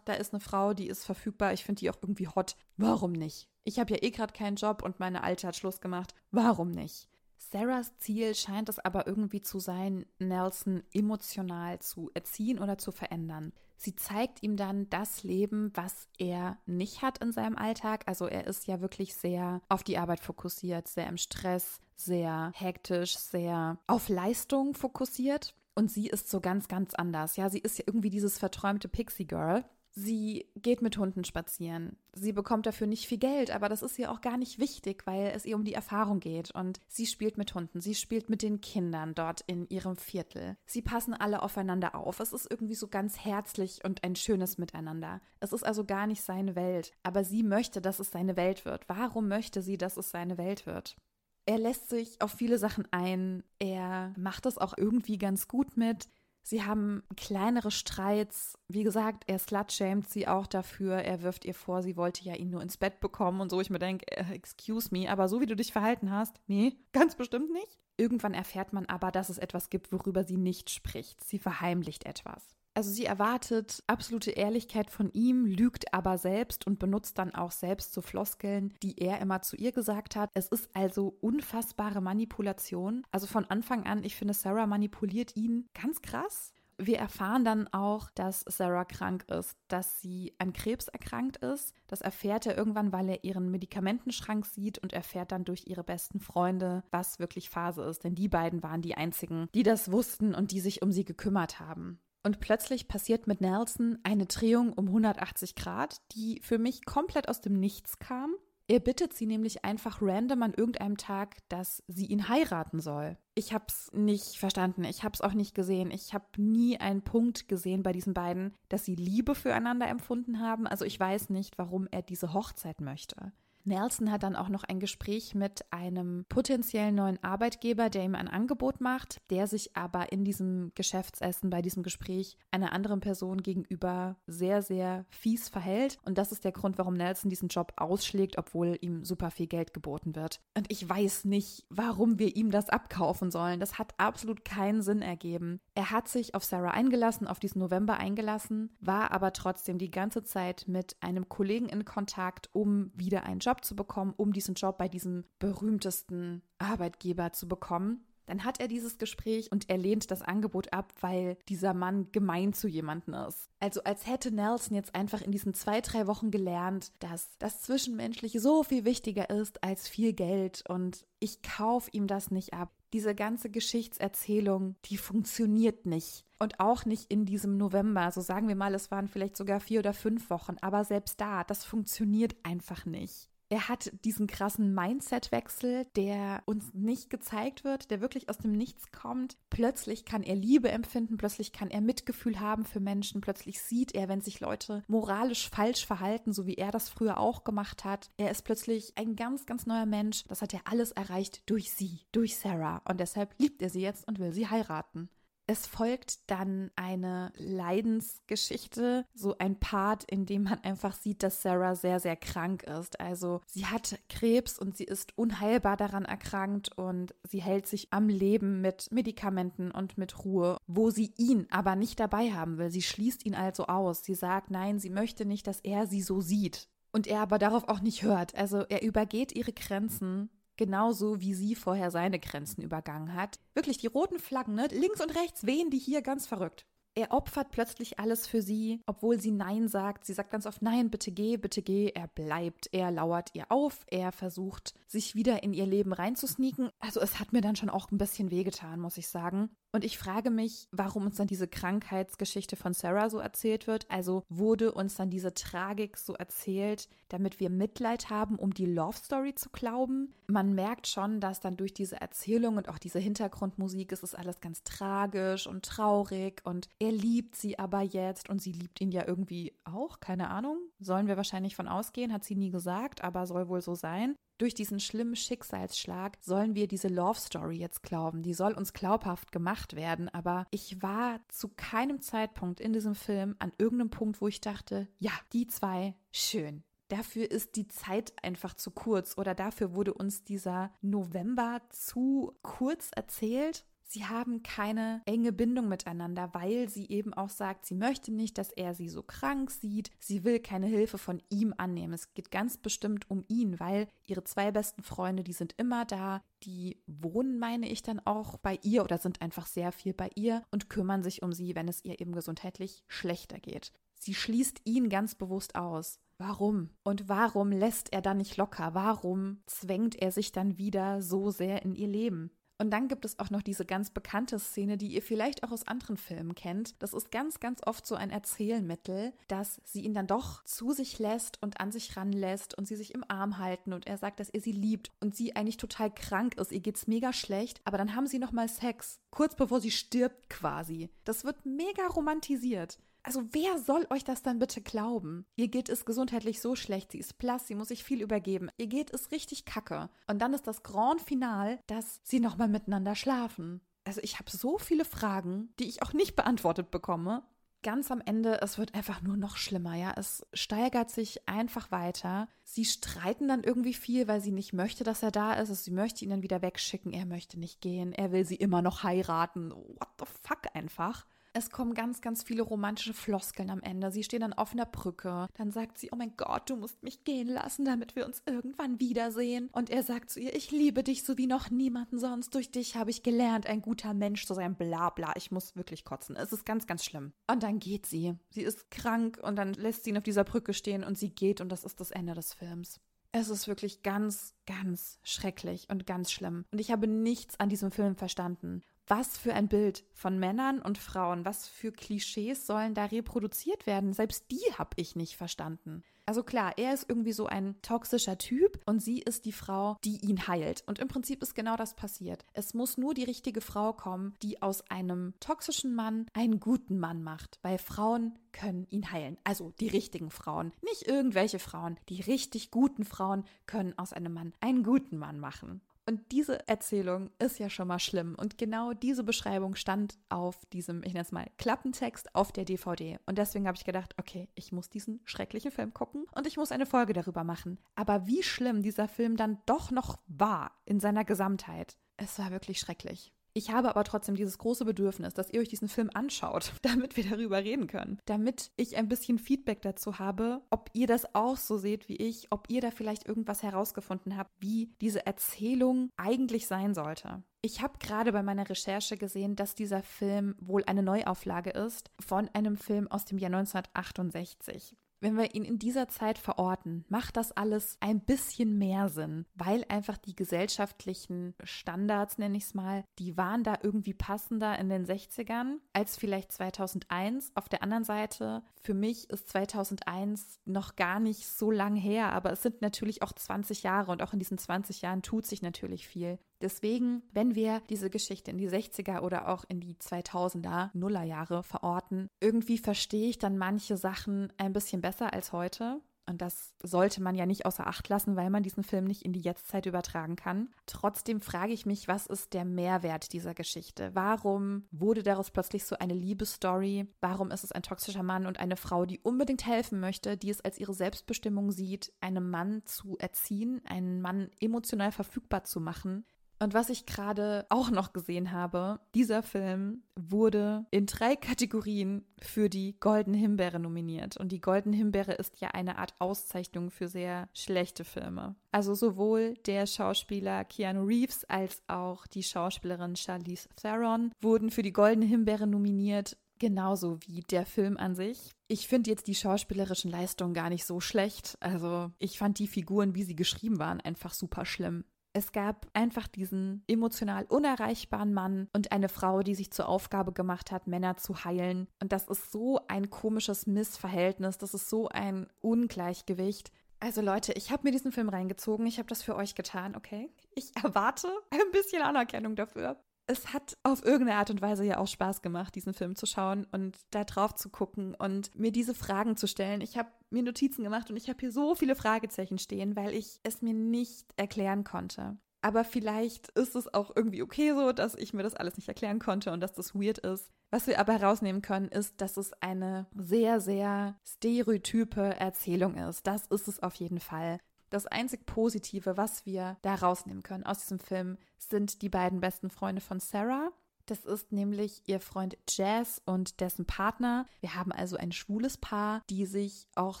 da 0.00 0.12
ist 0.12 0.34
eine 0.34 0.40
Frau, 0.40 0.74
die 0.74 0.88
ist 0.88 1.06
verfügbar, 1.06 1.54
ich 1.54 1.64
finde 1.64 1.80
die 1.80 1.88
auch 1.88 1.96
irgendwie 2.02 2.28
hot. 2.28 2.56
Warum 2.76 3.12
nicht? 3.12 3.48
Ich 3.64 3.78
habe 3.78 3.94
ja 3.94 4.02
eh 4.02 4.10
gerade 4.10 4.34
keinen 4.34 4.56
Job 4.56 4.82
und 4.82 5.00
meine 5.00 5.22
Alte 5.22 5.46
hat 5.46 5.56
Schluss 5.56 5.80
gemacht. 5.80 6.14
Warum 6.30 6.70
nicht? 6.70 7.08
Sarahs 7.50 7.96
Ziel 7.98 8.34
scheint 8.34 8.68
es 8.68 8.78
aber 8.78 9.06
irgendwie 9.06 9.42
zu 9.42 9.58
sein, 9.58 10.06
Nelson 10.18 10.82
emotional 10.92 11.80
zu 11.80 12.10
erziehen 12.14 12.58
oder 12.58 12.78
zu 12.78 12.92
verändern. 12.92 13.52
Sie 13.76 13.96
zeigt 13.96 14.42
ihm 14.42 14.56
dann 14.56 14.88
das 14.90 15.24
Leben, 15.24 15.72
was 15.74 16.06
er 16.16 16.58
nicht 16.66 17.02
hat 17.02 17.18
in 17.18 17.32
seinem 17.32 17.56
Alltag. 17.56 18.04
Also 18.06 18.26
er 18.26 18.46
ist 18.46 18.68
ja 18.68 18.80
wirklich 18.80 19.14
sehr 19.14 19.60
auf 19.68 19.82
die 19.82 19.98
Arbeit 19.98 20.20
fokussiert, 20.20 20.86
sehr 20.86 21.08
im 21.08 21.16
Stress, 21.16 21.80
sehr 21.96 22.52
hektisch, 22.54 23.16
sehr 23.16 23.78
auf 23.88 24.08
Leistung 24.08 24.74
fokussiert. 24.74 25.56
Und 25.74 25.90
sie 25.90 26.06
ist 26.06 26.30
so 26.30 26.40
ganz, 26.40 26.68
ganz 26.68 26.94
anders. 26.94 27.36
Ja, 27.36 27.50
sie 27.50 27.58
ist 27.58 27.78
ja 27.78 27.84
irgendwie 27.86 28.10
dieses 28.10 28.38
verträumte 28.38 28.88
Pixie 28.88 29.26
Girl. 29.26 29.64
Sie 29.94 30.46
geht 30.56 30.80
mit 30.80 30.96
Hunden 30.96 31.22
spazieren. 31.22 31.96
Sie 32.14 32.32
bekommt 32.32 32.64
dafür 32.64 32.86
nicht 32.86 33.06
viel 33.06 33.18
Geld, 33.18 33.50
aber 33.50 33.68
das 33.68 33.82
ist 33.82 33.98
ihr 33.98 34.10
auch 34.10 34.22
gar 34.22 34.38
nicht 34.38 34.58
wichtig, 34.58 35.06
weil 35.06 35.32
es 35.34 35.44
ihr 35.44 35.54
um 35.54 35.64
die 35.64 35.74
Erfahrung 35.74 36.18
geht. 36.18 36.50
Und 36.50 36.80
sie 36.88 37.06
spielt 37.06 37.36
mit 37.36 37.54
Hunden. 37.54 37.82
Sie 37.82 37.94
spielt 37.94 38.30
mit 38.30 38.40
den 38.40 38.62
Kindern 38.62 39.14
dort 39.14 39.42
in 39.46 39.68
ihrem 39.68 39.96
Viertel. 39.96 40.56
Sie 40.64 40.80
passen 40.80 41.12
alle 41.12 41.42
aufeinander 41.42 41.94
auf. 41.94 42.20
Es 42.20 42.32
ist 42.32 42.50
irgendwie 42.50 42.74
so 42.74 42.88
ganz 42.88 43.18
herzlich 43.18 43.84
und 43.84 44.02
ein 44.02 44.16
schönes 44.16 44.56
Miteinander. 44.56 45.20
Es 45.40 45.52
ist 45.52 45.62
also 45.62 45.84
gar 45.84 46.06
nicht 46.06 46.22
seine 46.22 46.56
Welt. 46.56 46.92
Aber 47.02 47.22
sie 47.22 47.42
möchte, 47.42 47.82
dass 47.82 48.00
es 48.00 48.10
seine 48.10 48.36
Welt 48.36 48.64
wird. 48.64 48.88
Warum 48.88 49.28
möchte 49.28 49.60
sie, 49.60 49.76
dass 49.76 49.98
es 49.98 50.10
seine 50.10 50.38
Welt 50.38 50.64
wird? 50.64 50.96
Er 51.44 51.58
lässt 51.58 51.90
sich 51.90 52.22
auf 52.22 52.30
viele 52.30 52.56
Sachen 52.56 52.88
ein. 52.92 53.42
Er 53.58 54.14
macht 54.16 54.46
es 54.46 54.56
auch 54.56 54.74
irgendwie 54.76 55.18
ganz 55.18 55.48
gut 55.48 55.76
mit. 55.76 56.08
Sie 56.42 56.64
haben 56.64 57.02
kleinere 57.16 57.70
Streits. 57.70 58.58
Wie 58.68 58.82
gesagt, 58.82 59.24
er 59.28 59.38
slut-shamed 59.38 60.08
sie 60.08 60.26
auch 60.26 60.46
dafür. 60.46 60.96
Er 60.96 61.22
wirft 61.22 61.44
ihr 61.44 61.54
vor, 61.54 61.82
sie 61.82 61.96
wollte 61.96 62.24
ja 62.24 62.34
ihn 62.34 62.50
nur 62.50 62.62
ins 62.62 62.76
Bett 62.76 63.00
bekommen 63.00 63.40
und 63.40 63.50
so. 63.50 63.60
Ich 63.60 63.70
mir 63.70 63.78
denke, 63.78 64.06
äh, 64.10 64.32
excuse 64.34 64.88
me, 64.90 65.10
aber 65.10 65.28
so 65.28 65.40
wie 65.40 65.46
du 65.46 65.54
dich 65.54 65.72
verhalten 65.72 66.10
hast, 66.10 66.40
nee, 66.48 66.76
ganz 66.92 67.14
bestimmt 67.14 67.52
nicht. 67.52 67.78
Irgendwann 67.96 68.34
erfährt 68.34 68.72
man 68.72 68.86
aber, 68.86 69.12
dass 69.12 69.28
es 69.28 69.38
etwas 69.38 69.70
gibt, 69.70 69.92
worüber 69.92 70.24
sie 70.24 70.36
nicht 70.36 70.70
spricht. 70.70 71.22
Sie 71.22 71.38
verheimlicht 71.38 72.04
etwas. 72.06 72.56
Also 72.74 72.90
sie 72.90 73.04
erwartet 73.04 73.82
absolute 73.86 74.30
Ehrlichkeit 74.30 74.90
von 74.90 75.12
ihm, 75.12 75.44
lügt 75.44 75.92
aber 75.92 76.16
selbst 76.16 76.66
und 76.66 76.78
benutzt 76.78 77.18
dann 77.18 77.34
auch 77.34 77.52
selbst 77.52 77.92
so 77.92 78.00
Floskeln, 78.00 78.74
die 78.82 78.98
er 78.98 79.20
immer 79.20 79.42
zu 79.42 79.56
ihr 79.56 79.72
gesagt 79.72 80.16
hat. 80.16 80.30
Es 80.34 80.48
ist 80.48 80.70
also 80.74 81.16
unfassbare 81.20 82.00
Manipulation. 82.00 83.06
Also 83.10 83.26
von 83.26 83.44
Anfang 83.44 83.84
an, 83.84 84.04
ich 84.04 84.16
finde, 84.16 84.34
Sarah 84.34 84.66
manipuliert 84.66 85.36
ihn 85.36 85.68
ganz 85.74 86.00
krass. 86.00 86.54
Wir 86.78 86.98
erfahren 86.98 87.44
dann 87.44 87.68
auch, 87.68 88.10
dass 88.10 88.44
Sarah 88.48 88.84
krank 88.84 89.26
ist, 89.28 89.56
dass 89.68 90.00
sie 90.00 90.34
an 90.38 90.52
Krebs 90.52 90.88
erkrankt 90.88 91.36
ist. 91.36 91.74
Das 91.86 92.00
erfährt 92.00 92.46
er 92.46 92.56
irgendwann, 92.56 92.92
weil 92.92 93.08
er 93.08 93.22
ihren 93.24 93.50
Medikamentenschrank 93.50 94.46
sieht 94.46 94.78
und 94.78 94.92
erfährt 94.92 95.30
dann 95.30 95.44
durch 95.44 95.66
ihre 95.66 95.84
besten 95.84 96.20
Freunde, 96.20 96.82
was 96.90 97.18
wirklich 97.18 97.50
Phase 97.50 97.82
ist. 97.82 98.04
Denn 98.04 98.14
die 98.14 98.28
beiden 98.28 98.62
waren 98.62 98.82
die 98.82 98.96
einzigen, 98.96 99.48
die 99.54 99.62
das 99.62 99.92
wussten 99.92 100.34
und 100.34 100.50
die 100.50 100.60
sich 100.60 100.82
um 100.82 100.90
sie 100.90 101.04
gekümmert 101.04 101.60
haben. 101.60 102.00
Und 102.22 102.40
plötzlich 102.40 102.86
passiert 102.86 103.26
mit 103.26 103.40
Nelson 103.40 103.98
eine 104.04 104.26
Drehung 104.26 104.72
um 104.72 104.86
180 104.86 105.54
Grad, 105.54 106.00
die 106.12 106.40
für 106.42 106.58
mich 106.58 106.84
komplett 106.84 107.28
aus 107.28 107.40
dem 107.40 107.58
Nichts 107.58 107.98
kam. 107.98 108.34
Er 108.68 108.78
bittet 108.78 109.12
sie 109.12 109.26
nämlich 109.26 109.64
einfach 109.64 109.98
random 110.00 110.42
an 110.44 110.54
irgendeinem 110.54 110.96
Tag, 110.96 111.36
dass 111.48 111.82
sie 111.88 112.06
ihn 112.06 112.28
heiraten 112.28 112.80
soll. 112.80 113.18
Ich 113.34 113.52
hab's 113.52 113.90
nicht 113.92 114.38
verstanden, 114.38 114.84
ich 114.84 115.02
hab's 115.02 115.20
auch 115.20 115.34
nicht 115.34 115.54
gesehen. 115.54 115.90
Ich 115.90 116.14
habe 116.14 116.24
nie 116.36 116.78
einen 116.78 117.02
Punkt 117.02 117.48
gesehen 117.48 117.82
bei 117.82 117.92
diesen 117.92 118.14
beiden, 118.14 118.54
dass 118.68 118.84
sie 118.84 118.94
Liebe 118.94 119.34
füreinander 119.34 119.88
empfunden 119.88 120.38
haben. 120.38 120.66
Also 120.66 120.84
ich 120.84 120.98
weiß 120.98 121.30
nicht, 121.30 121.58
warum 121.58 121.88
er 121.90 122.02
diese 122.02 122.32
Hochzeit 122.32 122.80
möchte. 122.80 123.32
Nelson 123.64 124.10
hat 124.10 124.22
dann 124.22 124.36
auch 124.36 124.48
noch 124.48 124.64
ein 124.64 124.80
Gespräch 124.80 125.34
mit 125.34 125.64
einem 125.70 126.24
potenziellen 126.28 126.94
neuen 126.94 127.22
Arbeitgeber, 127.22 127.90
der 127.90 128.04
ihm 128.04 128.14
ein 128.14 128.28
Angebot 128.28 128.80
macht, 128.80 129.20
der 129.30 129.46
sich 129.46 129.76
aber 129.76 130.12
in 130.12 130.24
diesem 130.24 130.72
Geschäftsessen, 130.74 131.50
bei 131.50 131.62
diesem 131.62 131.82
Gespräch 131.82 132.36
einer 132.50 132.72
anderen 132.72 133.00
Person 133.00 133.42
gegenüber 133.42 134.16
sehr, 134.26 134.62
sehr 134.62 135.06
fies 135.10 135.48
verhält. 135.48 135.98
Und 136.04 136.18
das 136.18 136.32
ist 136.32 136.44
der 136.44 136.52
Grund, 136.52 136.78
warum 136.78 136.94
Nelson 136.94 137.30
diesen 137.30 137.48
Job 137.48 137.72
ausschlägt, 137.76 138.38
obwohl 138.38 138.76
ihm 138.80 139.04
super 139.04 139.30
viel 139.30 139.46
Geld 139.46 139.74
geboten 139.74 140.14
wird. 140.16 140.40
Und 140.56 140.70
ich 140.70 140.88
weiß 140.88 141.24
nicht, 141.24 141.64
warum 141.68 142.18
wir 142.18 142.34
ihm 142.36 142.50
das 142.50 142.68
abkaufen 142.68 143.30
sollen. 143.30 143.60
Das 143.60 143.78
hat 143.78 143.94
absolut 143.98 144.44
keinen 144.44 144.82
Sinn 144.82 145.02
ergeben. 145.02 145.60
Er 145.74 145.90
hat 145.90 146.08
sich 146.08 146.34
auf 146.34 146.44
Sarah 146.44 146.72
eingelassen, 146.72 147.26
auf 147.26 147.38
diesen 147.38 147.60
November 147.60 147.96
eingelassen, 147.96 148.76
war 148.80 149.12
aber 149.12 149.32
trotzdem 149.32 149.78
die 149.78 149.90
ganze 149.90 150.22
Zeit 150.22 150.64
mit 150.66 150.96
einem 151.00 151.28
Kollegen 151.28 151.68
in 151.68 151.84
Kontakt, 151.84 152.48
um 152.52 152.90
wieder 152.94 153.24
einen 153.24 153.40
Job 153.40 153.51
Job 153.52 153.64
zu 153.66 153.76
bekommen, 153.76 154.14
um 154.16 154.32
diesen 154.32 154.54
Job 154.54 154.78
bei 154.78 154.88
diesem 154.88 155.24
berühmtesten 155.38 156.40
Arbeitgeber 156.58 157.32
zu 157.32 157.46
bekommen. 157.48 158.06
Dann 158.24 158.44
hat 158.44 158.60
er 158.60 158.68
dieses 158.68 158.96
Gespräch 158.96 159.52
und 159.52 159.68
er 159.68 159.76
lehnt 159.76 160.10
das 160.10 160.22
Angebot 160.22 160.72
ab, 160.72 160.94
weil 161.00 161.36
dieser 161.48 161.74
Mann 161.74 162.10
gemein 162.12 162.54
zu 162.54 162.66
jemandem 162.66 163.12
ist. 163.28 163.50
Also 163.60 163.82
als 163.82 164.06
hätte 164.06 164.30
Nelson 164.30 164.74
jetzt 164.74 164.94
einfach 164.94 165.20
in 165.20 165.32
diesen 165.32 165.52
zwei, 165.52 165.82
drei 165.82 166.06
Wochen 166.06 166.30
gelernt, 166.30 166.92
dass 167.00 167.36
das 167.38 167.60
Zwischenmenschliche 167.60 168.40
so 168.40 168.62
viel 168.62 168.86
wichtiger 168.86 169.28
ist 169.28 169.62
als 169.62 169.86
viel 169.86 170.14
Geld 170.14 170.64
und 170.66 171.04
ich 171.18 171.42
kaufe 171.42 171.90
ihm 171.92 172.06
das 172.06 172.30
nicht 172.30 172.54
ab. 172.54 172.72
Diese 172.94 173.14
ganze 173.14 173.50
Geschichtserzählung, 173.50 174.76
die 174.86 174.96
funktioniert 174.96 175.84
nicht. 175.84 176.24
Und 176.38 176.58
auch 176.58 176.84
nicht 176.84 177.10
in 177.10 177.24
diesem 177.24 177.56
November. 177.56 178.10
So 178.12 178.20
sagen 178.20 178.48
wir 178.48 178.56
mal, 178.56 178.74
es 178.74 178.90
waren 178.90 179.08
vielleicht 179.08 179.36
sogar 179.36 179.60
vier 179.60 179.80
oder 179.80 179.92
fünf 179.92 180.28
Wochen. 180.30 180.56
Aber 180.60 180.84
selbst 180.84 181.20
da, 181.20 181.44
das 181.44 181.64
funktioniert 181.64 182.34
einfach 182.42 182.84
nicht. 182.84 183.31
Er 183.52 183.68
hat 183.68 183.92
diesen 184.06 184.28
krassen 184.28 184.72
Mindset-Wechsel, 184.72 185.84
der 185.94 186.42
uns 186.46 186.72
nicht 186.72 187.10
gezeigt 187.10 187.64
wird, 187.64 187.90
der 187.90 188.00
wirklich 188.00 188.30
aus 188.30 188.38
dem 188.38 188.52
Nichts 188.52 188.90
kommt. 188.92 189.36
Plötzlich 189.50 190.06
kann 190.06 190.22
er 190.22 190.36
Liebe 190.36 190.70
empfinden, 190.70 191.18
plötzlich 191.18 191.52
kann 191.52 191.70
er 191.70 191.82
Mitgefühl 191.82 192.40
haben 192.40 192.64
für 192.64 192.80
Menschen, 192.80 193.20
plötzlich 193.20 193.60
sieht 193.60 193.94
er, 193.94 194.08
wenn 194.08 194.22
sich 194.22 194.40
Leute 194.40 194.84
moralisch 194.88 195.50
falsch 195.50 195.84
verhalten, 195.84 196.32
so 196.32 196.46
wie 196.46 196.54
er 196.54 196.70
das 196.70 196.88
früher 196.88 197.18
auch 197.18 197.44
gemacht 197.44 197.84
hat. 197.84 198.08
Er 198.16 198.30
ist 198.30 198.46
plötzlich 198.46 198.96
ein 198.96 199.16
ganz, 199.16 199.44
ganz 199.44 199.66
neuer 199.66 199.84
Mensch. 199.84 200.24
Das 200.28 200.40
hat 200.40 200.54
er 200.54 200.62
alles 200.64 200.92
erreicht 200.92 201.42
durch 201.44 201.72
sie, 201.72 202.00
durch 202.10 202.38
Sarah. 202.38 202.80
Und 202.88 203.00
deshalb 203.00 203.34
liebt 203.36 203.60
er 203.60 203.68
sie 203.68 203.82
jetzt 203.82 204.08
und 204.08 204.18
will 204.18 204.32
sie 204.32 204.48
heiraten. 204.48 205.10
Es 205.52 205.66
folgt 205.66 206.30
dann 206.30 206.70
eine 206.76 207.30
Leidensgeschichte, 207.36 209.04
so 209.12 209.36
ein 209.36 209.60
Part, 209.60 210.02
in 210.04 210.24
dem 210.24 210.44
man 210.44 210.58
einfach 210.62 210.94
sieht, 210.94 211.22
dass 211.22 211.42
Sarah 211.42 211.74
sehr, 211.74 212.00
sehr 212.00 212.16
krank 212.16 212.62
ist. 212.62 212.98
Also 212.98 213.42
sie 213.44 213.66
hat 213.66 213.98
Krebs 214.08 214.58
und 214.58 214.78
sie 214.78 214.84
ist 214.84 215.12
unheilbar 215.18 215.76
daran 215.76 216.06
erkrankt 216.06 216.70
und 216.78 217.14
sie 217.24 217.42
hält 217.42 217.66
sich 217.66 217.92
am 217.92 218.08
Leben 218.08 218.62
mit 218.62 218.90
Medikamenten 218.92 219.70
und 219.70 219.98
mit 219.98 220.24
Ruhe, 220.24 220.56
wo 220.66 220.88
sie 220.88 221.12
ihn 221.18 221.46
aber 221.50 221.76
nicht 221.76 222.00
dabei 222.00 222.32
haben 222.32 222.56
will. 222.56 222.70
Sie 222.70 222.80
schließt 222.80 223.26
ihn 223.26 223.34
also 223.34 223.66
aus. 223.66 224.02
Sie 224.02 224.14
sagt, 224.14 224.50
nein, 224.50 224.78
sie 224.78 224.88
möchte 224.88 225.26
nicht, 225.26 225.46
dass 225.46 225.60
er 225.60 225.86
sie 225.86 226.00
so 226.00 226.22
sieht. 226.22 226.66
Und 226.92 227.06
er 227.06 227.20
aber 227.20 227.38
darauf 227.38 227.68
auch 227.68 227.80
nicht 227.80 228.02
hört. 228.02 228.34
Also 228.36 228.64
er 228.70 228.80
übergeht 228.80 229.32
ihre 229.32 229.52
Grenzen 229.52 230.30
genauso 230.56 231.20
wie 231.20 231.34
sie 231.34 231.54
vorher 231.54 231.90
seine 231.90 232.18
Grenzen 232.18 232.62
übergangen 232.62 233.14
hat. 233.14 233.38
Wirklich 233.54 233.78
die 233.78 233.86
roten 233.86 234.18
Flaggen, 234.18 234.54
ne? 234.54 234.68
links 234.70 235.00
und 235.00 235.14
rechts 235.14 235.46
wehen 235.46 235.70
die 235.70 235.78
hier 235.78 236.02
ganz 236.02 236.26
verrückt. 236.26 236.66
Er 236.94 237.12
opfert 237.12 237.50
plötzlich 237.50 237.98
alles 237.98 238.26
für 238.26 238.42
sie, 238.42 238.82
obwohl 238.86 239.18
sie 239.18 239.30
Nein 239.30 239.68
sagt. 239.68 240.04
Sie 240.04 240.12
sagt 240.12 240.30
ganz 240.30 240.46
oft 240.46 240.60
Nein, 240.60 240.90
bitte 240.90 241.10
geh, 241.10 241.38
bitte 241.38 241.62
geh. 241.62 241.88
Er 241.94 242.08
bleibt, 242.08 242.68
er 242.72 242.90
lauert 242.90 243.30
ihr 243.34 243.50
auf, 243.50 243.86
er 243.90 244.12
versucht, 244.12 244.74
sich 244.86 245.14
wieder 245.14 245.42
in 245.42 245.54
ihr 245.54 245.66
Leben 245.66 245.92
reinzusneaken. 245.92 246.70
Also 246.80 247.00
es 247.00 247.18
hat 247.18 247.32
mir 247.32 247.40
dann 247.40 247.56
schon 247.56 247.70
auch 247.70 247.90
ein 247.90 247.98
bisschen 247.98 248.30
wehgetan, 248.30 248.78
muss 248.78 248.98
ich 248.98 249.08
sagen. 249.08 249.50
Und 249.74 249.84
ich 249.84 249.96
frage 249.96 250.30
mich, 250.30 250.68
warum 250.70 251.06
uns 251.06 251.16
dann 251.16 251.26
diese 251.26 251.48
Krankheitsgeschichte 251.48 252.56
von 252.56 252.74
Sarah 252.74 253.08
so 253.08 253.18
erzählt 253.20 253.66
wird. 253.66 253.90
Also 253.90 254.22
wurde 254.28 254.72
uns 254.72 254.96
dann 254.96 255.08
diese 255.08 255.32
Tragik 255.32 255.96
so 255.96 256.12
erzählt, 256.12 256.90
damit 257.08 257.40
wir 257.40 257.48
Mitleid 257.48 258.10
haben, 258.10 258.38
um 258.38 258.52
die 258.52 258.66
Love 258.66 258.98
Story 258.98 259.34
zu 259.34 259.48
glauben. 259.48 260.14
Man 260.26 260.54
merkt 260.54 260.88
schon, 260.88 261.20
dass 261.20 261.40
dann 261.40 261.56
durch 261.56 261.72
diese 261.72 261.98
Erzählung 261.98 262.58
und 262.58 262.68
auch 262.68 262.78
diese 262.78 262.98
Hintergrundmusik 262.98 263.92
es 263.92 264.02
ist 264.02 264.14
alles 264.14 264.40
ganz 264.40 264.62
tragisch 264.62 265.46
und 265.46 265.64
traurig 265.64 266.42
und 266.44 266.68
Er 266.82 266.90
liebt 266.90 267.36
sie 267.36 267.60
aber 267.60 267.82
jetzt 267.82 268.28
und 268.28 268.42
sie 268.42 268.50
liebt 268.50 268.80
ihn 268.80 268.90
ja 268.90 269.06
irgendwie 269.06 269.56
auch, 269.62 270.00
keine 270.00 270.30
Ahnung. 270.30 270.58
Sollen 270.80 271.06
wir 271.06 271.16
wahrscheinlich 271.16 271.54
von 271.54 271.68
ausgehen, 271.68 272.12
hat 272.12 272.24
sie 272.24 272.34
nie 272.34 272.50
gesagt, 272.50 273.04
aber 273.04 273.24
soll 273.24 273.46
wohl 273.46 273.60
so 273.60 273.76
sein. 273.76 274.16
Durch 274.36 274.52
diesen 274.52 274.80
schlimmen 274.80 275.14
Schicksalsschlag 275.14 276.18
sollen 276.20 276.56
wir 276.56 276.66
diese 276.66 276.88
Love 276.88 277.20
Story 277.20 277.56
jetzt 277.58 277.84
glauben. 277.84 278.24
Die 278.24 278.34
soll 278.34 278.54
uns 278.54 278.72
glaubhaft 278.72 279.30
gemacht 279.30 279.76
werden, 279.76 280.08
aber 280.08 280.48
ich 280.50 280.82
war 280.82 281.20
zu 281.28 281.50
keinem 281.50 282.00
Zeitpunkt 282.00 282.58
in 282.58 282.72
diesem 282.72 282.96
Film 282.96 283.36
an 283.38 283.52
irgendeinem 283.58 283.90
Punkt, 283.90 284.20
wo 284.20 284.26
ich 284.26 284.40
dachte, 284.40 284.88
ja, 284.98 285.12
die 285.32 285.46
zwei, 285.46 285.94
schön 286.10 286.64
dafür 286.88 287.30
ist 287.30 287.56
die 287.56 287.68
Zeit 287.68 288.12
einfach 288.22 288.52
zu 288.52 288.70
kurz 288.70 289.16
oder 289.16 289.34
dafür 289.34 289.74
wurde 289.74 289.94
uns 289.94 290.24
dieser 290.24 290.70
November 290.82 291.62
zu 291.70 292.36
kurz 292.42 292.90
erzählt. 292.94 293.64
Sie 293.92 294.06
haben 294.06 294.42
keine 294.42 295.02
enge 295.04 295.32
Bindung 295.32 295.68
miteinander, 295.68 296.30
weil 296.32 296.70
sie 296.70 296.88
eben 296.88 297.12
auch 297.12 297.28
sagt, 297.28 297.66
sie 297.66 297.74
möchte 297.74 298.10
nicht, 298.10 298.38
dass 298.38 298.50
er 298.50 298.72
sie 298.74 298.88
so 298.88 299.02
krank 299.02 299.50
sieht. 299.50 299.90
Sie 299.98 300.24
will 300.24 300.40
keine 300.40 300.66
Hilfe 300.66 300.96
von 300.96 301.22
ihm 301.28 301.52
annehmen. 301.58 301.92
Es 301.92 302.14
geht 302.14 302.30
ganz 302.30 302.56
bestimmt 302.56 303.10
um 303.10 303.22
ihn, 303.28 303.60
weil 303.60 303.88
ihre 304.06 304.24
zwei 304.24 304.50
besten 304.50 304.82
Freunde, 304.82 305.22
die 305.22 305.34
sind 305.34 305.54
immer 305.58 305.84
da. 305.84 306.22
Die 306.42 306.82
wohnen, 306.86 307.38
meine 307.38 307.68
ich, 307.68 307.82
dann 307.82 308.00
auch 308.06 308.38
bei 308.38 308.58
ihr 308.62 308.82
oder 308.82 308.96
sind 308.96 309.20
einfach 309.20 309.46
sehr 309.46 309.72
viel 309.72 309.92
bei 309.92 310.08
ihr 310.14 310.42
und 310.50 310.70
kümmern 310.70 311.02
sich 311.02 311.22
um 311.22 311.34
sie, 311.34 311.54
wenn 311.54 311.68
es 311.68 311.84
ihr 311.84 312.00
eben 312.00 312.12
gesundheitlich 312.12 312.84
schlechter 312.88 313.40
geht. 313.40 313.74
Sie 314.00 314.14
schließt 314.14 314.62
ihn 314.64 314.88
ganz 314.88 315.16
bewusst 315.16 315.54
aus. 315.54 316.00
Warum? 316.16 316.70
Und 316.82 317.10
warum 317.10 317.52
lässt 317.52 317.92
er 317.92 318.00
dann 318.00 318.16
nicht 318.16 318.38
locker? 318.38 318.72
Warum 318.72 319.42
zwängt 319.44 319.96
er 319.96 320.12
sich 320.12 320.32
dann 320.32 320.56
wieder 320.56 321.02
so 321.02 321.30
sehr 321.30 321.62
in 321.62 321.74
ihr 321.74 321.88
Leben? 321.88 322.30
Und 322.58 322.70
dann 322.70 322.88
gibt 322.88 323.04
es 323.04 323.18
auch 323.18 323.30
noch 323.30 323.42
diese 323.42 323.64
ganz 323.64 323.90
bekannte 323.90 324.38
Szene, 324.38 324.76
die 324.76 324.88
ihr 324.88 325.02
vielleicht 325.02 325.42
auch 325.42 325.50
aus 325.50 325.66
anderen 325.66 325.96
Filmen 325.96 326.34
kennt. 326.34 326.80
Das 326.82 326.92
ist 326.92 327.10
ganz, 327.10 327.40
ganz 327.40 327.60
oft 327.66 327.86
so 327.86 327.94
ein 327.94 328.10
Erzählmittel, 328.10 329.12
dass 329.28 329.60
sie 329.64 329.82
ihn 329.82 329.94
dann 329.94 330.06
doch 330.06 330.44
zu 330.44 330.72
sich 330.72 330.98
lässt 330.98 331.42
und 331.42 331.60
an 331.60 331.72
sich 331.72 331.96
ranlässt 331.96 332.56
und 332.56 332.68
sie 332.68 332.76
sich 332.76 332.94
im 332.94 333.04
Arm 333.08 333.38
halten 333.38 333.72
und 333.72 333.86
er 333.86 333.98
sagt, 333.98 334.20
dass 334.20 334.30
er 334.30 334.40
sie 334.40 334.52
liebt 334.52 334.92
und 335.00 335.16
sie 335.16 335.34
eigentlich 335.34 335.56
total 335.56 335.92
krank 335.92 336.36
ist. 336.36 336.52
Ihr 336.52 336.60
geht's 336.60 336.86
mega 336.86 337.12
schlecht, 337.12 337.60
aber 337.64 337.78
dann 337.78 337.96
haben 337.96 338.06
sie 338.06 338.18
nochmal 338.18 338.48
Sex. 338.48 339.00
Kurz 339.10 339.34
bevor 339.34 339.60
sie 339.60 339.70
stirbt 339.70 340.30
quasi. 340.30 340.90
Das 341.04 341.24
wird 341.24 341.44
mega 341.44 341.86
romantisiert. 341.88 342.78
Also 343.02 343.22
wer 343.32 343.58
soll 343.58 343.86
euch 343.90 344.04
das 344.04 344.22
dann 344.22 344.38
bitte 344.38 344.60
glauben? 344.60 345.26
Ihr 345.36 345.48
geht 345.48 345.68
es 345.68 345.84
gesundheitlich 345.84 346.40
so 346.40 346.54
schlecht, 346.54 346.92
sie 346.92 346.98
ist 346.98 347.18
blass, 347.18 347.46
sie 347.46 347.54
muss 347.54 347.68
sich 347.68 347.82
viel 347.84 348.00
übergeben. 348.00 348.48
Ihr 348.58 348.68
geht 348.68 348.92
es 348.94 349.10
richtig 349.10 349.44
kacke. 349.44 349.90
Und 350.06 350.20
dann 350.20 350.34
ist 350.34 350.46
das 350.46 350.62
Grand 350.62 351.00
Final, 351.00 351.58
dass 351.66 352.00
sie 352.04 352.20
nochmal 352.20 352.48
miteinander 352.48 352.94
schlafen. 352.94 353.60
Also 353.84 354.00
ich 354.02 354.18
habe 354.18 354.30
so 354.30 354.58
viele 354.58 354.84
Fragen, 354.84 355.52
die 355.58 355.68
ich 355.68 355.82
auch 355.82 355.92
nicht 355.92 356.14
beantwortet 356.14 356.70
bekomme. 356.70 357.24
Ganz 357.64 357.92
am 357.92 358.00
Ende, 358.04 358.40
es 358.42 358.58
wird 358.58 358.74
einfach 358.74 359.02
nur 359.02 359.16
noch 359.16 359.36
schlimmer, 359.36 359.74
ja. 359.76 359.92
Es 359.96 360.26
steigert 360.32 360.90
sich 360.90 361.28
einfach 361.28 361.70
weiter. 361.70 362.28
Sie 362.42 362.64
streiten 362.64 363.28
dann 363.28 363.44
irgendwie 363.44 363.74
viel, 363.74 364.08
weil 364.08 364.20
sie 364.20 364.32
nicht 364.32 364.52
möchte, 364.52 364.82
dass 364.82 365.02
er 365.02 365.12
da 365.12 365.32
ist. 365.34 365.50
Also 365.50 365.54
sie 365.54 365.70
möchte 365.70 366.04
ihn 366.04 366.10
dann 366.10 366.22
wieder 366.22 366.42
wegschicken. 366.42 366.92
Er 366.92 367.06
möchte 367.06 367.38
nicht 367.38 367.60
gehen. 367.60 367.92
Er 367.92 368.10
will 368.10 368.24
sie 368.24 368.34
immer 368.34 368.62
noch 368.62 368.82
heiraten. 368.82 369.52
What 369.52 369.88
the 369.98 370.06
fuck 370.06 370.42
einfach. 370.54 371.06
Es 371.34 371.50
kommen 371.50 371.72
ganz, 371.72 372.02
ganz 372.02 372.22
viele 372.22 372.42
romantische 372.42 372.92
Floskeln 372.92 373.48
am 373.48 373.62
Ende. 373.62 373.90
Sie 373.90 374.04
stehen 374.04 374.20
dann 374.20 374.34
auf 374.34 374.52
einer 374.52 374.66
Brücke. 374.66 375.28
Dann 375.34 375.50
sagt 375.50 375.78
sie, 375.78 375.88
oh 375.90 375.96
mein 375.96 376.14
Gott, 376.18 376.50
du 376.50 376.56
musst 376.56 376.82
mich 376.82 377.04
gehen 377.04 377.28
lassen, 377.28 377.64
damit 377.64 377.96
wir 377.96 378.04
uns 378.04 378.22
irgendwann 378.26 378.80
wiedersehen. 378.80 379.48
Und 379.52 379.70
er 379.70 379.82
sagt 379.82 380.10
zu 380.10 380.20
ihr, 380.20 380.34
ich 380.36 380.50
liebe 380.50 380.82
dich 380.82 381.04
so 381.04 381.16
wie 381.16 381.26
noch 381.26 381.50
niemanden 381.50 381.98
sonst. 381.98 382.34
Durch 382.34 382.50
dich 382.50 382.76
habe 382.76 382.90
ich 382.90 383.02
gelernt, 383.02 383.46
ein 383.46 383.62
guter 383.62 383.94
Mensch 383.94 384.26
zu 384.26 384.34
sein. 384.34 384.56
Bla 384.56 384.90
bla. 384.90 385.14
Ich 385.16 385.30
muss 385.30 385.56
wirklich 385.56 385.86
kotzen. 385.86 386.16
Es 386.16 386.32
ist 386.32 386.44
ganz, 386.44 386.66
ganz 386.66 386.84
schlimm. 386.84 387.12
Und 387.30 387.42
dann 387.42 387.58
geht 387.58 387.86
sie. 387.86 388.14
Sie 388.30 388.42
ist 388.42 388.70
krank 388.70 389.18
und 389.22 389.36
dann 389.36 389.54
lässt 389.54 389.84
sie 389.84 389.90
ihn 389.90 389.96
auf 389.96 390.02
dieser 390.02 390.24
Brücke 390.24 390.52
stehen 390.52 390.84
und 390.84 390.98
sie 390.98 391.10
geht 391.10 391.40
und 391.40 391.48
das 391.48 391.64
ist 391.64 391.80
das 391.80 391.92
Ende 391.92 392.12
des 392.12 392.34
Films. 392.34 392.78
Es 393.12 393.28
ist 393.28 393.46
wirklich 393.46 393.82
ganz, 393.82 394.34
ganz 394.46 394.98
schrecklich 395.02 395.68
und 395.70 395.86
ganz 395.86 396.10
schlimm. 396.10 396.44
Und 396.50 396.60
ich 396.60 396.70
habe 396.70 396.86
nichts 396.86 397.38
an 397.38 397.50
diesem 397.50 397.70
Film 397.70 397.94
verstanden 397.94 398.62
was 398.86 399.16
für 399.16 399.34
ein 399.34 399.48
Bild 399.48 399.84
von 399.94 400.18
Männern 400.18 400.60
und 400.60 400.78
Frauen, 400.78 401.24
was 401.24 401.48
für 401.48 401.72
Klischees 401.72 402.46
sollen 402.46 402.74
da 402.74 402.86
reproduziert 402.86 403.66
werden? 403.66 403.92
Selbst 403.92 404.30
die 404.30 404.42
habe 404.58 404.70
ich 404.76 404.96
nicht 404.96 405.16
verstanden. 405.16 405.82
Also 406.04 406.24
klar, 406.24 406.54
er 406.58 406.74
ist 406.74 406.88
irgendwie 406.88 407.12
so 407.12 407.26
ein 407.26 407.54
toxischer 407.62 408.18
Typ 408.18 408.60
und 408.66 408.80
sie 408.80 408.98
ist 408.98 409.24
die 409.24 409.32
Frau, 409.32 409.76
die 409.84 410.04
ihn 410.04 410.26
heilt. 410.26 410.64
Und 410.66 410.80
im 410.80 410.88
Prinzip 410.88 411.22
ist 411.22 411.34
genau 411.34 411.56
das 411.56 411.74
passiert. 411.74 412.24
Es 412.32 412.54
muss 412.54 412.76
nur 412.76 412.92
die 412.92 413.04
richtige 413.04 413.40
Frau 413.40 413.72
kommen, 413.72 414.14
die 414.22 414.42
aus 414.42 414.68
einem 414.68 415.14
toxischen 415.20 415.74
Mann 415.74 416.06
einen 416.12 416.40
guten 416.40 416.78
Mann 416.78 417.02
macht. 417.02 417.38
Weil 417.42 417.58
Frauen 417.58 418.18
können 418.32 418.66
ihn 418.70 418.90
heilen. 418.90 419.16
Also 419.22 419.52
die 419.60 419.68
richtigen 419.68 420.10
Frauen. 420.10 420.52
Nicht 420.62 420.88
irgendwelche 420.88 421.38
Frauen. 421.38 421.78
Die 421.88 422.00
richtig 422.00 422.50
guten 422.50 422.84
Frauen 422.84 423.24
können 423.46 423.78
aus 423.78 423.92
einem 423.92 424.12
Mann 424.12 424.32
einen 424.40 424.64
guten 424.64 424.98
Mann 424.98 425.20
machen. 425.20 425.60
Und 425.84 426.12
diese 426.12 426.46
Erzählung 426.48 427.10
ist 427.18 427.38
ja 427.38 427.50
schon 427.50 427.68
mal 427.68 427.80
schlimm. 427.80 428.14
Und 428.18 428.38
genau 428.38 428.72
diese 428.72 429.02
Beschreibung 429.02 429.56
stand 429.56 429.98
auf 430.08 430.44
diesem, 430.52 430.82
ich 430.84 430.92
nenne 430.92 431.04
es 431.04 431.12
mal, 431.12 431.26
Klappentext 431.38 432.14
auf 432.14 432.30
der 432.30 432.44
DVD. 432.44 432.98
Und 433.06 433.18
deswegen 433.18 433.46
habe 433.46 433.56
ich 433.56 433.64
gedacht, 433.64 433.94
okay, 433.98 434.28
ich 434.34 434.52
muss 434.52 434.68
diesen 434.70 435.00
schrecklichen 435.04 435.50
Film 435.50 435.74
gucken 435.74 436.06
und 436.14 436.26
ich 436.26 436.36
muss 436.36 436.52
eine 436.52 436.66
Folge 436.66 436.92
darüber 436.92 437.24
machen. 437.24 437.58
Aber 437.74 438.06
wie 438.06 438.22
schlimm 438.22 438.62
dieser 438.62 438.86
Film 438.86 439.16
dann 439.16 439.38
doch 439.46 439.70
noch 439.70 439.98
war 440.06 440.52
in 440.64 440.78
seiner 440.78 441.04
Gesamtheit, 441.04 441.76
es 441.96 442.18
war 442.18 442.30
wirklich 442.30 442.60
schrecklich. 442.60 443.12
Ich 443.34 443.50
habe 443.50 443.70
aber 443.70 443.84
trotzdem 443.84 444.14
dieses 444.14 444.38
große 444.38 444.64
Bedürfnis, 444.64 445.14
dass 445.14 445.30
ihr 445.30 445.40
euch 445.40 445.48
diesen 445.48 445.68
Film 445.68 445.90
anschaut, 445.94 446.52
damit 446.62 446.96
wir 446.96 447.08
darüber 447.08 447.38
reden 447.38 447.66
können. 447.66 447.98
Damit 448.04 448.50
ich 448.56 448.76
ein 448.76 448.88
bisschen 448.88 449.18
Feedback 449.18 449.62
dazu 449.62 449.98
habe, 449.98 450.42
ob 450.50 450.70
ihr 450.74 450.86
das 450.86 451.14
auch 451.14 451.36
so 451.36 451.56
seht 451.56 451.88
wie 451.88 451.96
ich, 451.96 452.28
ob 452.30 452.50
ihr 452.50 452.60
da 452.60 452.70
vielleicht 452.70 453.06
irgendwas 453.06 453.42
herausgefunden 453.42 454.16
habt, 454.16 454.30
wie 454.40 454.74
diese 454.80 455.06
Erzählung 455.06 455.90
eigentlich 455.96 456.46
sein 456.46 456.74
sollte. 456.74 457.22
Ich 457.44 457.60
habe 457.60 457.78
gerade 457.78 458.12
bei 458.12 458.22
meiner 458.22 458.48
Recherche 458.48 458.96
gesehen, 458.96 459.34
dass 459.34 459.56
dieser 459.56 459.82
Film 459.82 460.36
wohl 460.38 460.62
eine 460.64 460.82
Neuauflage 460.82 461.50
ist 461.50 461.90
von 461.98 462.28
einem 462.34 462.56
Film 462.56 462.86
aus 462.86 463.04
dem 463.04 463.18
Jahr 463.18 463.32
1968 463.32 464.76
wenn 465.02 465.16
wir 465.16 465.34
ihn 465.34 465.44
in 465.44 465.58
dieser 465.58 465.88
Zeit 465.88 466.16
verorten, 466.16 466.84
macht 466.88 467.16
das 467.16 467.32
alles 467.32 467.76
ein 467.80 468.00
bisschen 468.00 468.56
mehr 468.56 468.88
Sinn, 468.88 469.26
weil 469.34 469.64
einfach 469.68 469.98
die 469.98 470.14
gesellschaftlichen 470.14 471.34
Standards, 471.42 472.18
nenne 472.18 472.36
ich 472.36 472.44
es 472.44 472.54
mal, 472.54 472.84
die 472.98 473.16
waren 473.16 473.42
da 473.42 473.58
irgendwie 473.62 473.94
passender 473.94 474.58
in 474.58 474.68
den 474.68 474.86
60ern 474.86 475.56
als 475.72 475.96
vielleicht 475.96 476.32
2001. 476.32 477.32
Auf 477.34 477.48
der 477.48 477.62
anderen 477.62 477.84
Seite, 477.84 478.42
für 478.62 478.74
mich 478.74 479.10
ist 479.10 479.28
2001 479.28 480.40
noch 480.44 480.76
gar 480.76 481.00
nicht 481.00 481.28
so 481.28 481.50
lang 481.50 481.74
her, 481.74 482.12
aber 482.12 482.32
es 482.32 482.42
sind 482.42 482.62
natürlich 482.62 483.02
auch 483.02 483.12
20 483.12 483.64
Jahre 483.64 483.90
und 483.90 484.02
auch 484.02 484.12
in 484.12 484.20
diesen 484.20 484.38
20 484.38 484.82
Jahren 484.82 485.02
tut 485.02 485.26
sich 485.26 485.42
natürlich 485.42 485.88
viel. 485.88 486.18
Deswegen, 486.42 487.02
wenn 487.12 487.34
wir 487.34 487.62
diese 487.70 487.88
Geschichte 487.88 488.30
in 488.30 488.38
die 488.38 488.50
60er 488.50 489.00
oder 489.00 489.28
auch 489.28 489.44
in 489.48 489.60
die 489.60 489.76
2000er, 489.76 490.70
Nullerjahre 490.74 491.42
verorten, 491.42 492.08
irgendwie 492.20 492.58
verstehe 492.58 493.08
ich 493.08 493.18
dann 493.18 493.38
manche 493.38 493.76
Sachen 493.76 494.32
ein 494.36 494.52
bisschen 494.52 494.80
besser 494.80 495.12
als 495.12 495.32
heute. 495.32 495.80
Und 496.04 496.20
das 496.20 496.52
sollte 496.62 497.00
man 497.00 497.14
ja 497.14 497.26
nicht 497.26 497.46
außer 497.46 497.66
Acht 497.66 497.88
lassen, 497.88 498.16
weil 498.16 498.28
man 498.28 498.42
diesen 498.42 498.64
Film 498.64 498.84
nicht 498.84 499.02
in 499.02 499.12
die 499.12 499.20
Jetztzeit 499.20 499.66
übertragen 499.66 500.16
kann. 500.16 500.50
Trotzdem 500.66 501.20
frage 501.20 501.52
ich 501.52 501.64
mich, 501.64 501.86
was 501.86 502.06
ist 502.06 502.32
der 502.32 502.44
Mehrwert 502.44 503.12
dieser 503.12 503.34
Geschichte? 503.34 503.90
Warum 503.94 504.64
wurde 504.72 505.02
daraus 505.02 505.30
plötzlich 505.30 505.64
so 505.64 505.76
eine 505.78 505.94
Liebesstory? 505.94 506.88
Warum 507.00 507.30
ist 507.30 507.44
es 507.44 507.52
ein 507.52 507.62
toxischer 507.62 508.02
Mann 508.02 508.26
und 508.26 508.40
eine 508.40 508.56
Frau, 508.56 508.84
die 508.84 508.98
unbedingt 509.00 509.46
helfen 509.46 509.78
möchte, 509.78 510.16
die 510.16 510.30
es 510.30 510.40
als 510.40 510.58
ihre 510.58 510.74
Selbstbestimmung 510.74 511.52
sieht, 511.52 511.92
einen 512.00 512.28
Mann 512.28 512.62
zu 512.64 512.98
erziehen, 512.98 513.62
einen 513.64 514.02
Mann 514.02 514.28
emotional 514.40 514.90
verfügbar 514.90 515.44
zu 515.44 515.60
machen? 515.60 516.04
Und 516.42 516.54
was 516.54 516.70
ich 516.70 516.86
gerade 516.86 517.46
auch 517.50 517.70
noch 517.70 517.92
gesehen 517.92 518.32
habe, 518.32 518.80
dieser 518.96 519.22
Film 519.22 519.84
wurde 519.94 520.66
in 520.72 520.86
drei 520.86 521.14
Kategorien 521.14 522.04
für 522.20 522.48
die 522.48 522.74
Golden 522.80 523.14
Himbeere 523.14 523.60
nominiert. 523.60 524.16
Und 524.16 524.32
die 524.32 524.40
Golden 524.40 524.72
Himbeere 524.72 525.12
ist 525.12 525.40
ja 525.40 525.50
eine 525.52 525.78
Art 525.78 525.94
Auszeichnung 526.00 526.72
für 526.72 526.88
sehr 526.88 527.28
schlechte 527.32 527.84
Filme. 527.84 528.34
Also 528.50 528.74
sowohl 528.74 529.34
der 529.46 529.68
Schauspieler 529.68 530.44
Keanu 530.44 530.82
Reeves 530.82 531.24
als 531.26 531.62
auch 531.68 532.08
die 532.08 532.24
Schauspielerin 532.24 532.96
Charlize 532.96 533.48
Theron 533.54 534.10
wurden 534.20 534.50
für 534.50 534.62
die 534.62 534.72
Golden 534.72 535.02
Himbeere 535.02 535.46
nominiert 535.46 536.16
genauso 536.40 536.98
wie 537.06 537.20
der 537.20 537.46
Film 537.46 537.76
an 537.76 537.94
sich. 537.94 538.32
Ich 538.48 538.66
finde 538.66 538.90
jetzt 538.90 539.06
die 539.06 539.14
schauspielerischen 539.14 539.92
Leistungen 539.92 540.34
gar 540.34 540.48
nicht 540.48 540.64
so 540.64 540.80
schlecht. 540.80 541.36
Also 541.38 541.92
ich 542.00 542.18
fand 542.18 542.40
die 542.40 542.48
Figuren, 542.48 542.96
wie 542.96 543.04
sie 543.04 543.14
geschrieben 543.14 543.60
waren, 543.60 543.80
einfach 543.80 544.12
super 544.12 544.44
schlimm. 544.44 544.84
Es 545.14 545.32
gab 545.32 545.66
einfach 545.74 546.08
diesen 546.08 546.64
emotional 546.66 547.26
unerreichbaren 547.28 548.14
Mann 548.14 548.48
und 548.54 548.72
eine 548.72 548.88
Frau, 548.88 549.20
die 549.20 549.34
sich 549.34 549.52
zur 549.52 549.68
Aufgabe 549.68 550.12
gemacht 550.12 550.50
hat, 550.50 550.66
Männer 550.66 550.96
zu 550.96 551.24
heilen. 551.24 551.68
Und 551.82 551.92
das 551.92 552.08
ist 552.08 552.32
so 552.32 552.60
ein 552.68 552.88
komisches 552.88 553.46
Missverhältnis, 553.46 554.38
das 554.38 554.54
ist 554.54 554.70
so 554.70 554.88
ein 554.88 555.28
Ungleichgewicht. 555.40 556.50
Also 556.80 557.00
Leute, 557.00 557.32
ich 557.34 557.52
habe 557.52 557.64
mir 557.64 557.72
diesen 557.72 557.92
Film 557.92 558.08
reingezogen, 558.08 558.66
ich 558.66 558.78
habe 558.78 558.88
das 558.88 559.02
für 559.02 559.14
euch 559.14 559.34
getan, 559.34 559.76
okay? 559.76 560.10
Ich 560.34 560.56
erwarte 560.56 561.08
ein 561.30 561.52
bisschen 561.52 561.82
Anerkennung 561.82 562.34
dafür. 562.34 562.82
Es 563.06 563.32
hat 563.32 563.56
auf 563.62 563.84
irgendeine 563.84 564.18
Art 564.18 564.30
und 564.30 564.42
Weise 564.42 564.64
ja 564.64 564.78
auch 564.78 564.86
Spaß 564.86 565.22
gemacht, 565.22 565.54
diesen 565.54 565.74
Film 565.74 565.96
zu 565.96 566.06
schauen 566.06 566.46
und 566.52 566.78
da 566.90 567.04
drauf 567.04 567.34
zu 567.34 567.50
gucken 567.50 567.94
und 567.94 568.34
mir 568.38 568.52
diese 568.52 568.74
Fragen 568.74 569.16
zu 569.16 569.26
stellen. 569.26 569.60
Ich 569.60 569.76
habe 569.76 569.90
mir 570.10 570.22
Notizen 570.22 570.62
gemacht 570.62 570.90
und 570.90 570.96
ich 570.96 571.08
habe 571.08 571.18
hier 571.20 571.32
so 571.32 571.54
viele 571.54 571.74
Fragezeichen 571.74 572.38
stehen, 572.38 572.76
weil 572.76 572.94
ich 572.94 573.20
es 573.22 573.42
mir 573.42 573.54
nicht 573.54 574.12
erklären 574.16 574.64
konnte. 574.64 575.16
Aber 575.44 575.64
vielleicht 575.64 576.28
ist 576.30 576.54
es 576.54 576.72
auch 576.72 576.94
irgendwie 576.94 577.22
okay 577.22 577.52
so, 577.52 577.72
dass 577.72 577.96
ich 577.96 578.14
mir 578.14 578.22
das 578.22 578.34
alles 578.34 578.56
nicht 578.56 578.68
erklären 578.68 579.00
konnte 579.00 579.32
und 579.32 579.40
dass 579.40 579.52
das 579.52 579.74
weird 579.74 579.98
ist. 579.98 580.30
Was 580.52 580.68
wir 580.68 580.78
aber 580.78 580.92
herausnehmen 580.92 581.42
können, 581.42 581.68
ist, 581.68 582.00
dass 582.00 582.16
es 582.16 582.32
eine 582.34 582.86
sehr, 582.94 583.40
sehr 583.40 583.96
stereotype 584.06 585.00
Erzählung 585.00 585.76
ist. 585.76 586.06
Das 586.06 586.26
ist 586.26 586.46
es 586.46 586.62
auf 586.62 586.74
jeden 586.76 587.00
Fall. 587.00 587.38
Das 587.72 587.86
einzig 587.86 588.26
Positive, 588.26 588.98
was 588.98 589.24
wir 589.24 589.56
da 589.62 589.74
rausnehmen 589.76 590.22
können 590.22 590.44
aus 590.44 590.58
diesem 590.58 590.78
Film, 590.78 591.16
sind 591.38 591.80
die 591.80 591.88
beiden 591.88 592.20
besten 592.20 592.50
Freunde 592.50 592.82
von 592.82 593.00
Sarah. 593.00 593.50
Das 593.86 594.04
ist 594.04 594.30
nämlich 594.30 594.82
ihr 594.84 595.00
Freund 595.00 595.38
Jazz 595.48 596.02
und 596.04 596.40
dessen 596.40 596.66
Partner. 596.66 597.24
Wir 597.40 597.54
haben 597.54 597.72
also 597.72 597.96
ein 597.96 598.12
schwules 598.12 598.58
Paar, 598.58 599.00
die 599.08 599.24
sich 599.24 599.68
auch 599.74 600.00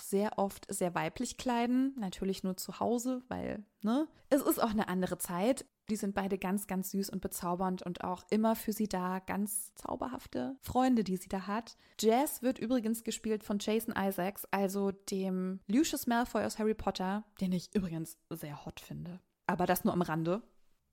sehr 0.00 0.38
oft 0.38 0.66
sehr 0.72 0.94
weiblich 0.94 1.38
kleiden. 1.38 1.96
Natürlich 1.98 2.44
nur 2.44 2.58
zu 2.58 2.78
Hause, 2.78 3.22
weil, 3.28 3.64
ne? 3.80 4.06
Es 4.28 4.42
ist 4.42 4.62
auch 4.62 4.70
eine 4.70 4.88
andere 4.88 5.16
Zeit. 5.16 5.64
Die 5.90 5.96
sind 5.96 6.14
beide 6.14 6.38
ganz, 6.38 6.66
ganz 6.66 6.90
süß 6.90 7.10
und 7.10 7.20
bezaubernd 7.20 7.82
und 7.82 8.04
auch 8.04 8.24
immer 8.30 8.56
für 8.56 8.72
sie 8.72 8.88
da. 8.88 9.18
Ganz 9.18 9.74
zauberhafte 9.74 10.56
Freunde, 10.60 11.04
die 11.04 11.16
sie 11.16 11.28
da 11.28 11.46
hat. 11.46 11.76
Jazz 12.00 12.42
wird 12.42 12.58
übrigens 12.58 13.04
gespielt 13.04 13.44
von 13.44 13.58
Jason 13.60 13.94
Isaacs, 13.96 14.46
also 14.50 14.90
dem 14.92 15.60
Lucius 15.66 16.06
Malfoy 16.06 16.44
aus 16.44 16.58
Harry 16.58 16.74
Potter, 16.74 17.24
den 17.40 17.52
ich 17.52 17.74
übrigens 17.74 18.16
sehr 18.30 18.64
hot 18.64 18.80
finde. 18.80 19.20
Aber 19.46 19.66
das 19.66 19.84
nur 19.84 19.92
am 19.92 20.02
Rande. 20.02 20.42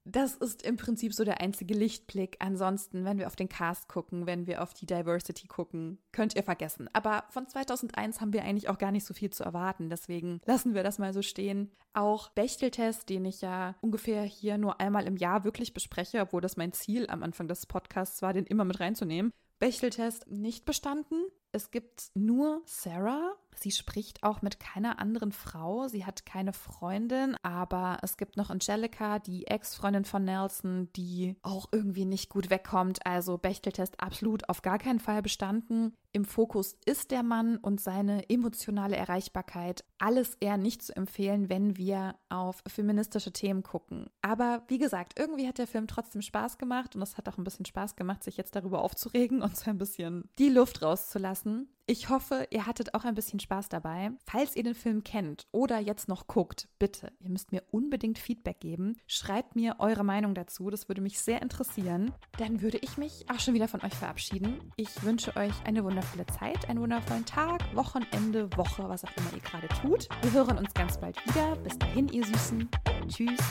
Das 0.05 0.35
ist 0.35 0.63
im 0.63 0.77
Prinzip 0.77 1.13
so 1.13 1.23
der 1.23 1.39
einzige 1.41 1.73
Lichtblick. 1.73 2.37
Ansonsten, 2.39 3.05
wenn 3.05 3.19
wir 3.19 3.27
auf 3.27 3.35
den 3.35 3.49
Cast 3.49 3.87
gucken, 3.87 4.25
wenn 4.25 4.47
wir 4.47 4.63
auf 4.63 4.73
die 4.73 4.85
Diversity 4.85 5.47
gucken, 5.47 5.99
könnt 6.11 6.35
ihr 6.35 6.43
vergessen. 6.43 6.89
Aber 6.93 7.25
von 7.29 7.47
2001 7.47 8.19
haben 8.21 8.33
wir 8.33 8.43
eigentlich 8.43 8.69
auch 8.69 8.77
gar 8.77 8.91
nicht 8.91 9.05
so 9.05 9.13
viel 9.13 9.29
zu 9.29 9.43
erwarten. 9.43 9.89
Deswegen 9.89 10.41
lassen 10.45 10.73
wir 10.73 10.83
das 10.83 10.99
mal 10.99 11.13
so 11.13 11.21
stehen. 11.21 11.71
Auch 11.93 12.29
Bechteltest, 12.29 13.09
den 13.09 13.25
ich 13.25 13.41
ja 13.41 13.75
ungefähr 13.81 14.23
hier 14.23 14.57
nur 14.57 14.79
einmal 14.79 15.05
im 15.05 15.17
Jahr 15.17 15.43
wirklich 15.43 15.73
bespreche, 15.73 16.21
obwohl 16.21 16.41
das 16.41 16.57
mein 16.57 16.73
Ziel 16.73 17.07
am 17.09 17.21
Anfang 17.21 17.47
des 17.47 17.65
Podcasts 17.65 18.21
war, 18.21 18.33
den 18.33 18.45
immer 18.45 18.65
mit 18.65 18.79
reinzunehmen. 18.79 19.31
Bechteltest 19.59 20.27
nicht 20.27 20.65
bestanden. 20.65 21.25
Es 21.51 21.71
gibt 21.71 22.11
nur 22.13 22.61
Sarah 22.65 23.35
Sie 23.61 23.71
spricht 23.71 24.23
auch 24.23 24.41
mit 24.41 24.59
keiner 24.59 24.99
anderen 24.99 25.31
Frau. 25.31 25.87
Sie 25.87 26.05
hat 26.05 26.25
keine 26.25 26.53
Freundin, 26.53 27.35
aber 27.43 27.97
es 28.01 28.17
gibt 28.17 28.37
noch 28.37 28.49
Angelica, 28.49 29.19
die 29.19 29.47
Ex-Freundin 29.47 30.05
von 30.05 30.23
Nelson, 30.23 30.89
die 30.95 31.35
auch 31.41 31.67
irgendwie 31.71 32.05
nicht 32.05 32.29
gut 32.29 32.49
wegkommt. 32.49 33.05
Also 33.05 33.37
Bechteltest 33.37 33.99
absolut 33.99 34.47
auf 34.49 34.61
gar 34.61 34.77
keinen 34.77 34.99
Fall 34.99 35.21
bestanden. 35.21 35.95
Im 36.11 36.25
Fokus 36.25 36.75
ist 36.85 37.11
der 37.11 37.21
Mann 37.21 37.57
und 37.57 37.79
seine 37.79 38.29
emotionale 38.29 38.95
Erreichbarkeit. 38.95 39.83
Alles 39.99 40.35
eher 40.39 40.57
nicht 40.57 40.81
zu 40.81 40.95
empfehlen, 40.95 41.49
wenn 41.49 41.77
wir 41.77 42.15
auf 42.29 42.63
feministische 42.67 43.31
Themen 43.31 43.61
gucken. 43.61 44.09
Aber 44.23 44.63
wie 44.69 44.79
gesagt, 44.79 45.19
irgendwie 45.19 45.47
hat 45.47 45.59
der 45.59 45.67
Film 45.67 45.85
trotzdem 45.85 46.23
Spaß 46.23 46.57
gemacht 46.57 46.95
und 46.95 47.03
es 47.03 47.17
hat 47.17 47.29
auch 47.29 47.37
ein 47.37 47.43
bisschen 47.43 47.65
Spaß 47.65 47.95
gemacht, 47.95 48.23
sich 48.23 48.37
jetzt 48.37 48.55
darüber 48.55 48.81
aufzuregen 48.81 49.43
und 49.43 49.55
so 49.55 49.69
ein 49.69 49.77
bisschen 49.77 50.27
die 50.39 50.49
Luft 50.49 50.81
rauszulassen. 50.81 51.38
Ich 51.85 52.09
hoffe, 52.09 52.47
ihr 52.51 52.67
hattet 52.67 52.93
auch 52.93 53.03
ein 53.03 53.15
bisschen 53.15 53.39
Spaß 53.39 53.67
dabei. 53.67 54.11
Falls 54.23 54.55
ihr 54.55 54.61
den 54.61 54.75
Film 54.75 55.03
kennt 55.03 55.47
oder 55.51 55.79
jetzt 55.79 56.07
noch 56.07 56.27
guckt, 56.27 56.67
bitte, 56.77 57.11
ihr 57.19 57.31
müsst 57.31 57.51
mir 57.51 57.63
unbedingt 57.71 58.19
Feedback 58.19 58.59
geben. 58.59 58.95
Schreibt 59.07 59.55
mir 59.55 59.77
eure 59.79 60.03
Meinung 60.03 60.35
dazu, 60.35 60.69
das 60.69 60.87
würde 60.87 61.01
mich 61.01 61.19
sehr 61.19 61.41
interessieren. 61.41 62.13
Dann 62.37 62.61
würde 62.61 62.77
ich 62.77 62.97
mich 62.97 63.25
auch 63.31 63.39
schon 63.39 63.55
wieder 63.55 63.67
von 63.67 63.81
euch 63.81 63.95
verabschieden. 63.95 64.71
Ich 64.75 65.01
wünsche 65.01 65.35
euch 65.35 65.53
eine 65.65 65.83
wundervolle 65.83 66.27
Zeit, 66.27 66.69
einen 66.69 66.81
wundervollen 66.81 67.25
Tag, 67.25 67.63
Wochenende, 67.75 68.55
Woche, 68.55 68.87
was 68.87 69.03
auch 69.03 69.17
immer 69.17 69.33
ihr 69.33 69.41
gerade 69.41 69.67
tut. 69.81 70.07
Wir 70.21 70.33
hören 70.33 70.59
uns 70.59 70.71
ganz 70.75 70.99
bald 70.99 71.17
wieder. 71.25 71.55
Bis 71.55 71.79
dahin, 71.79 72.07
ihr 72.09 72.23
Süßen. 72.23 72.69
Tschüss. 73.07 73.41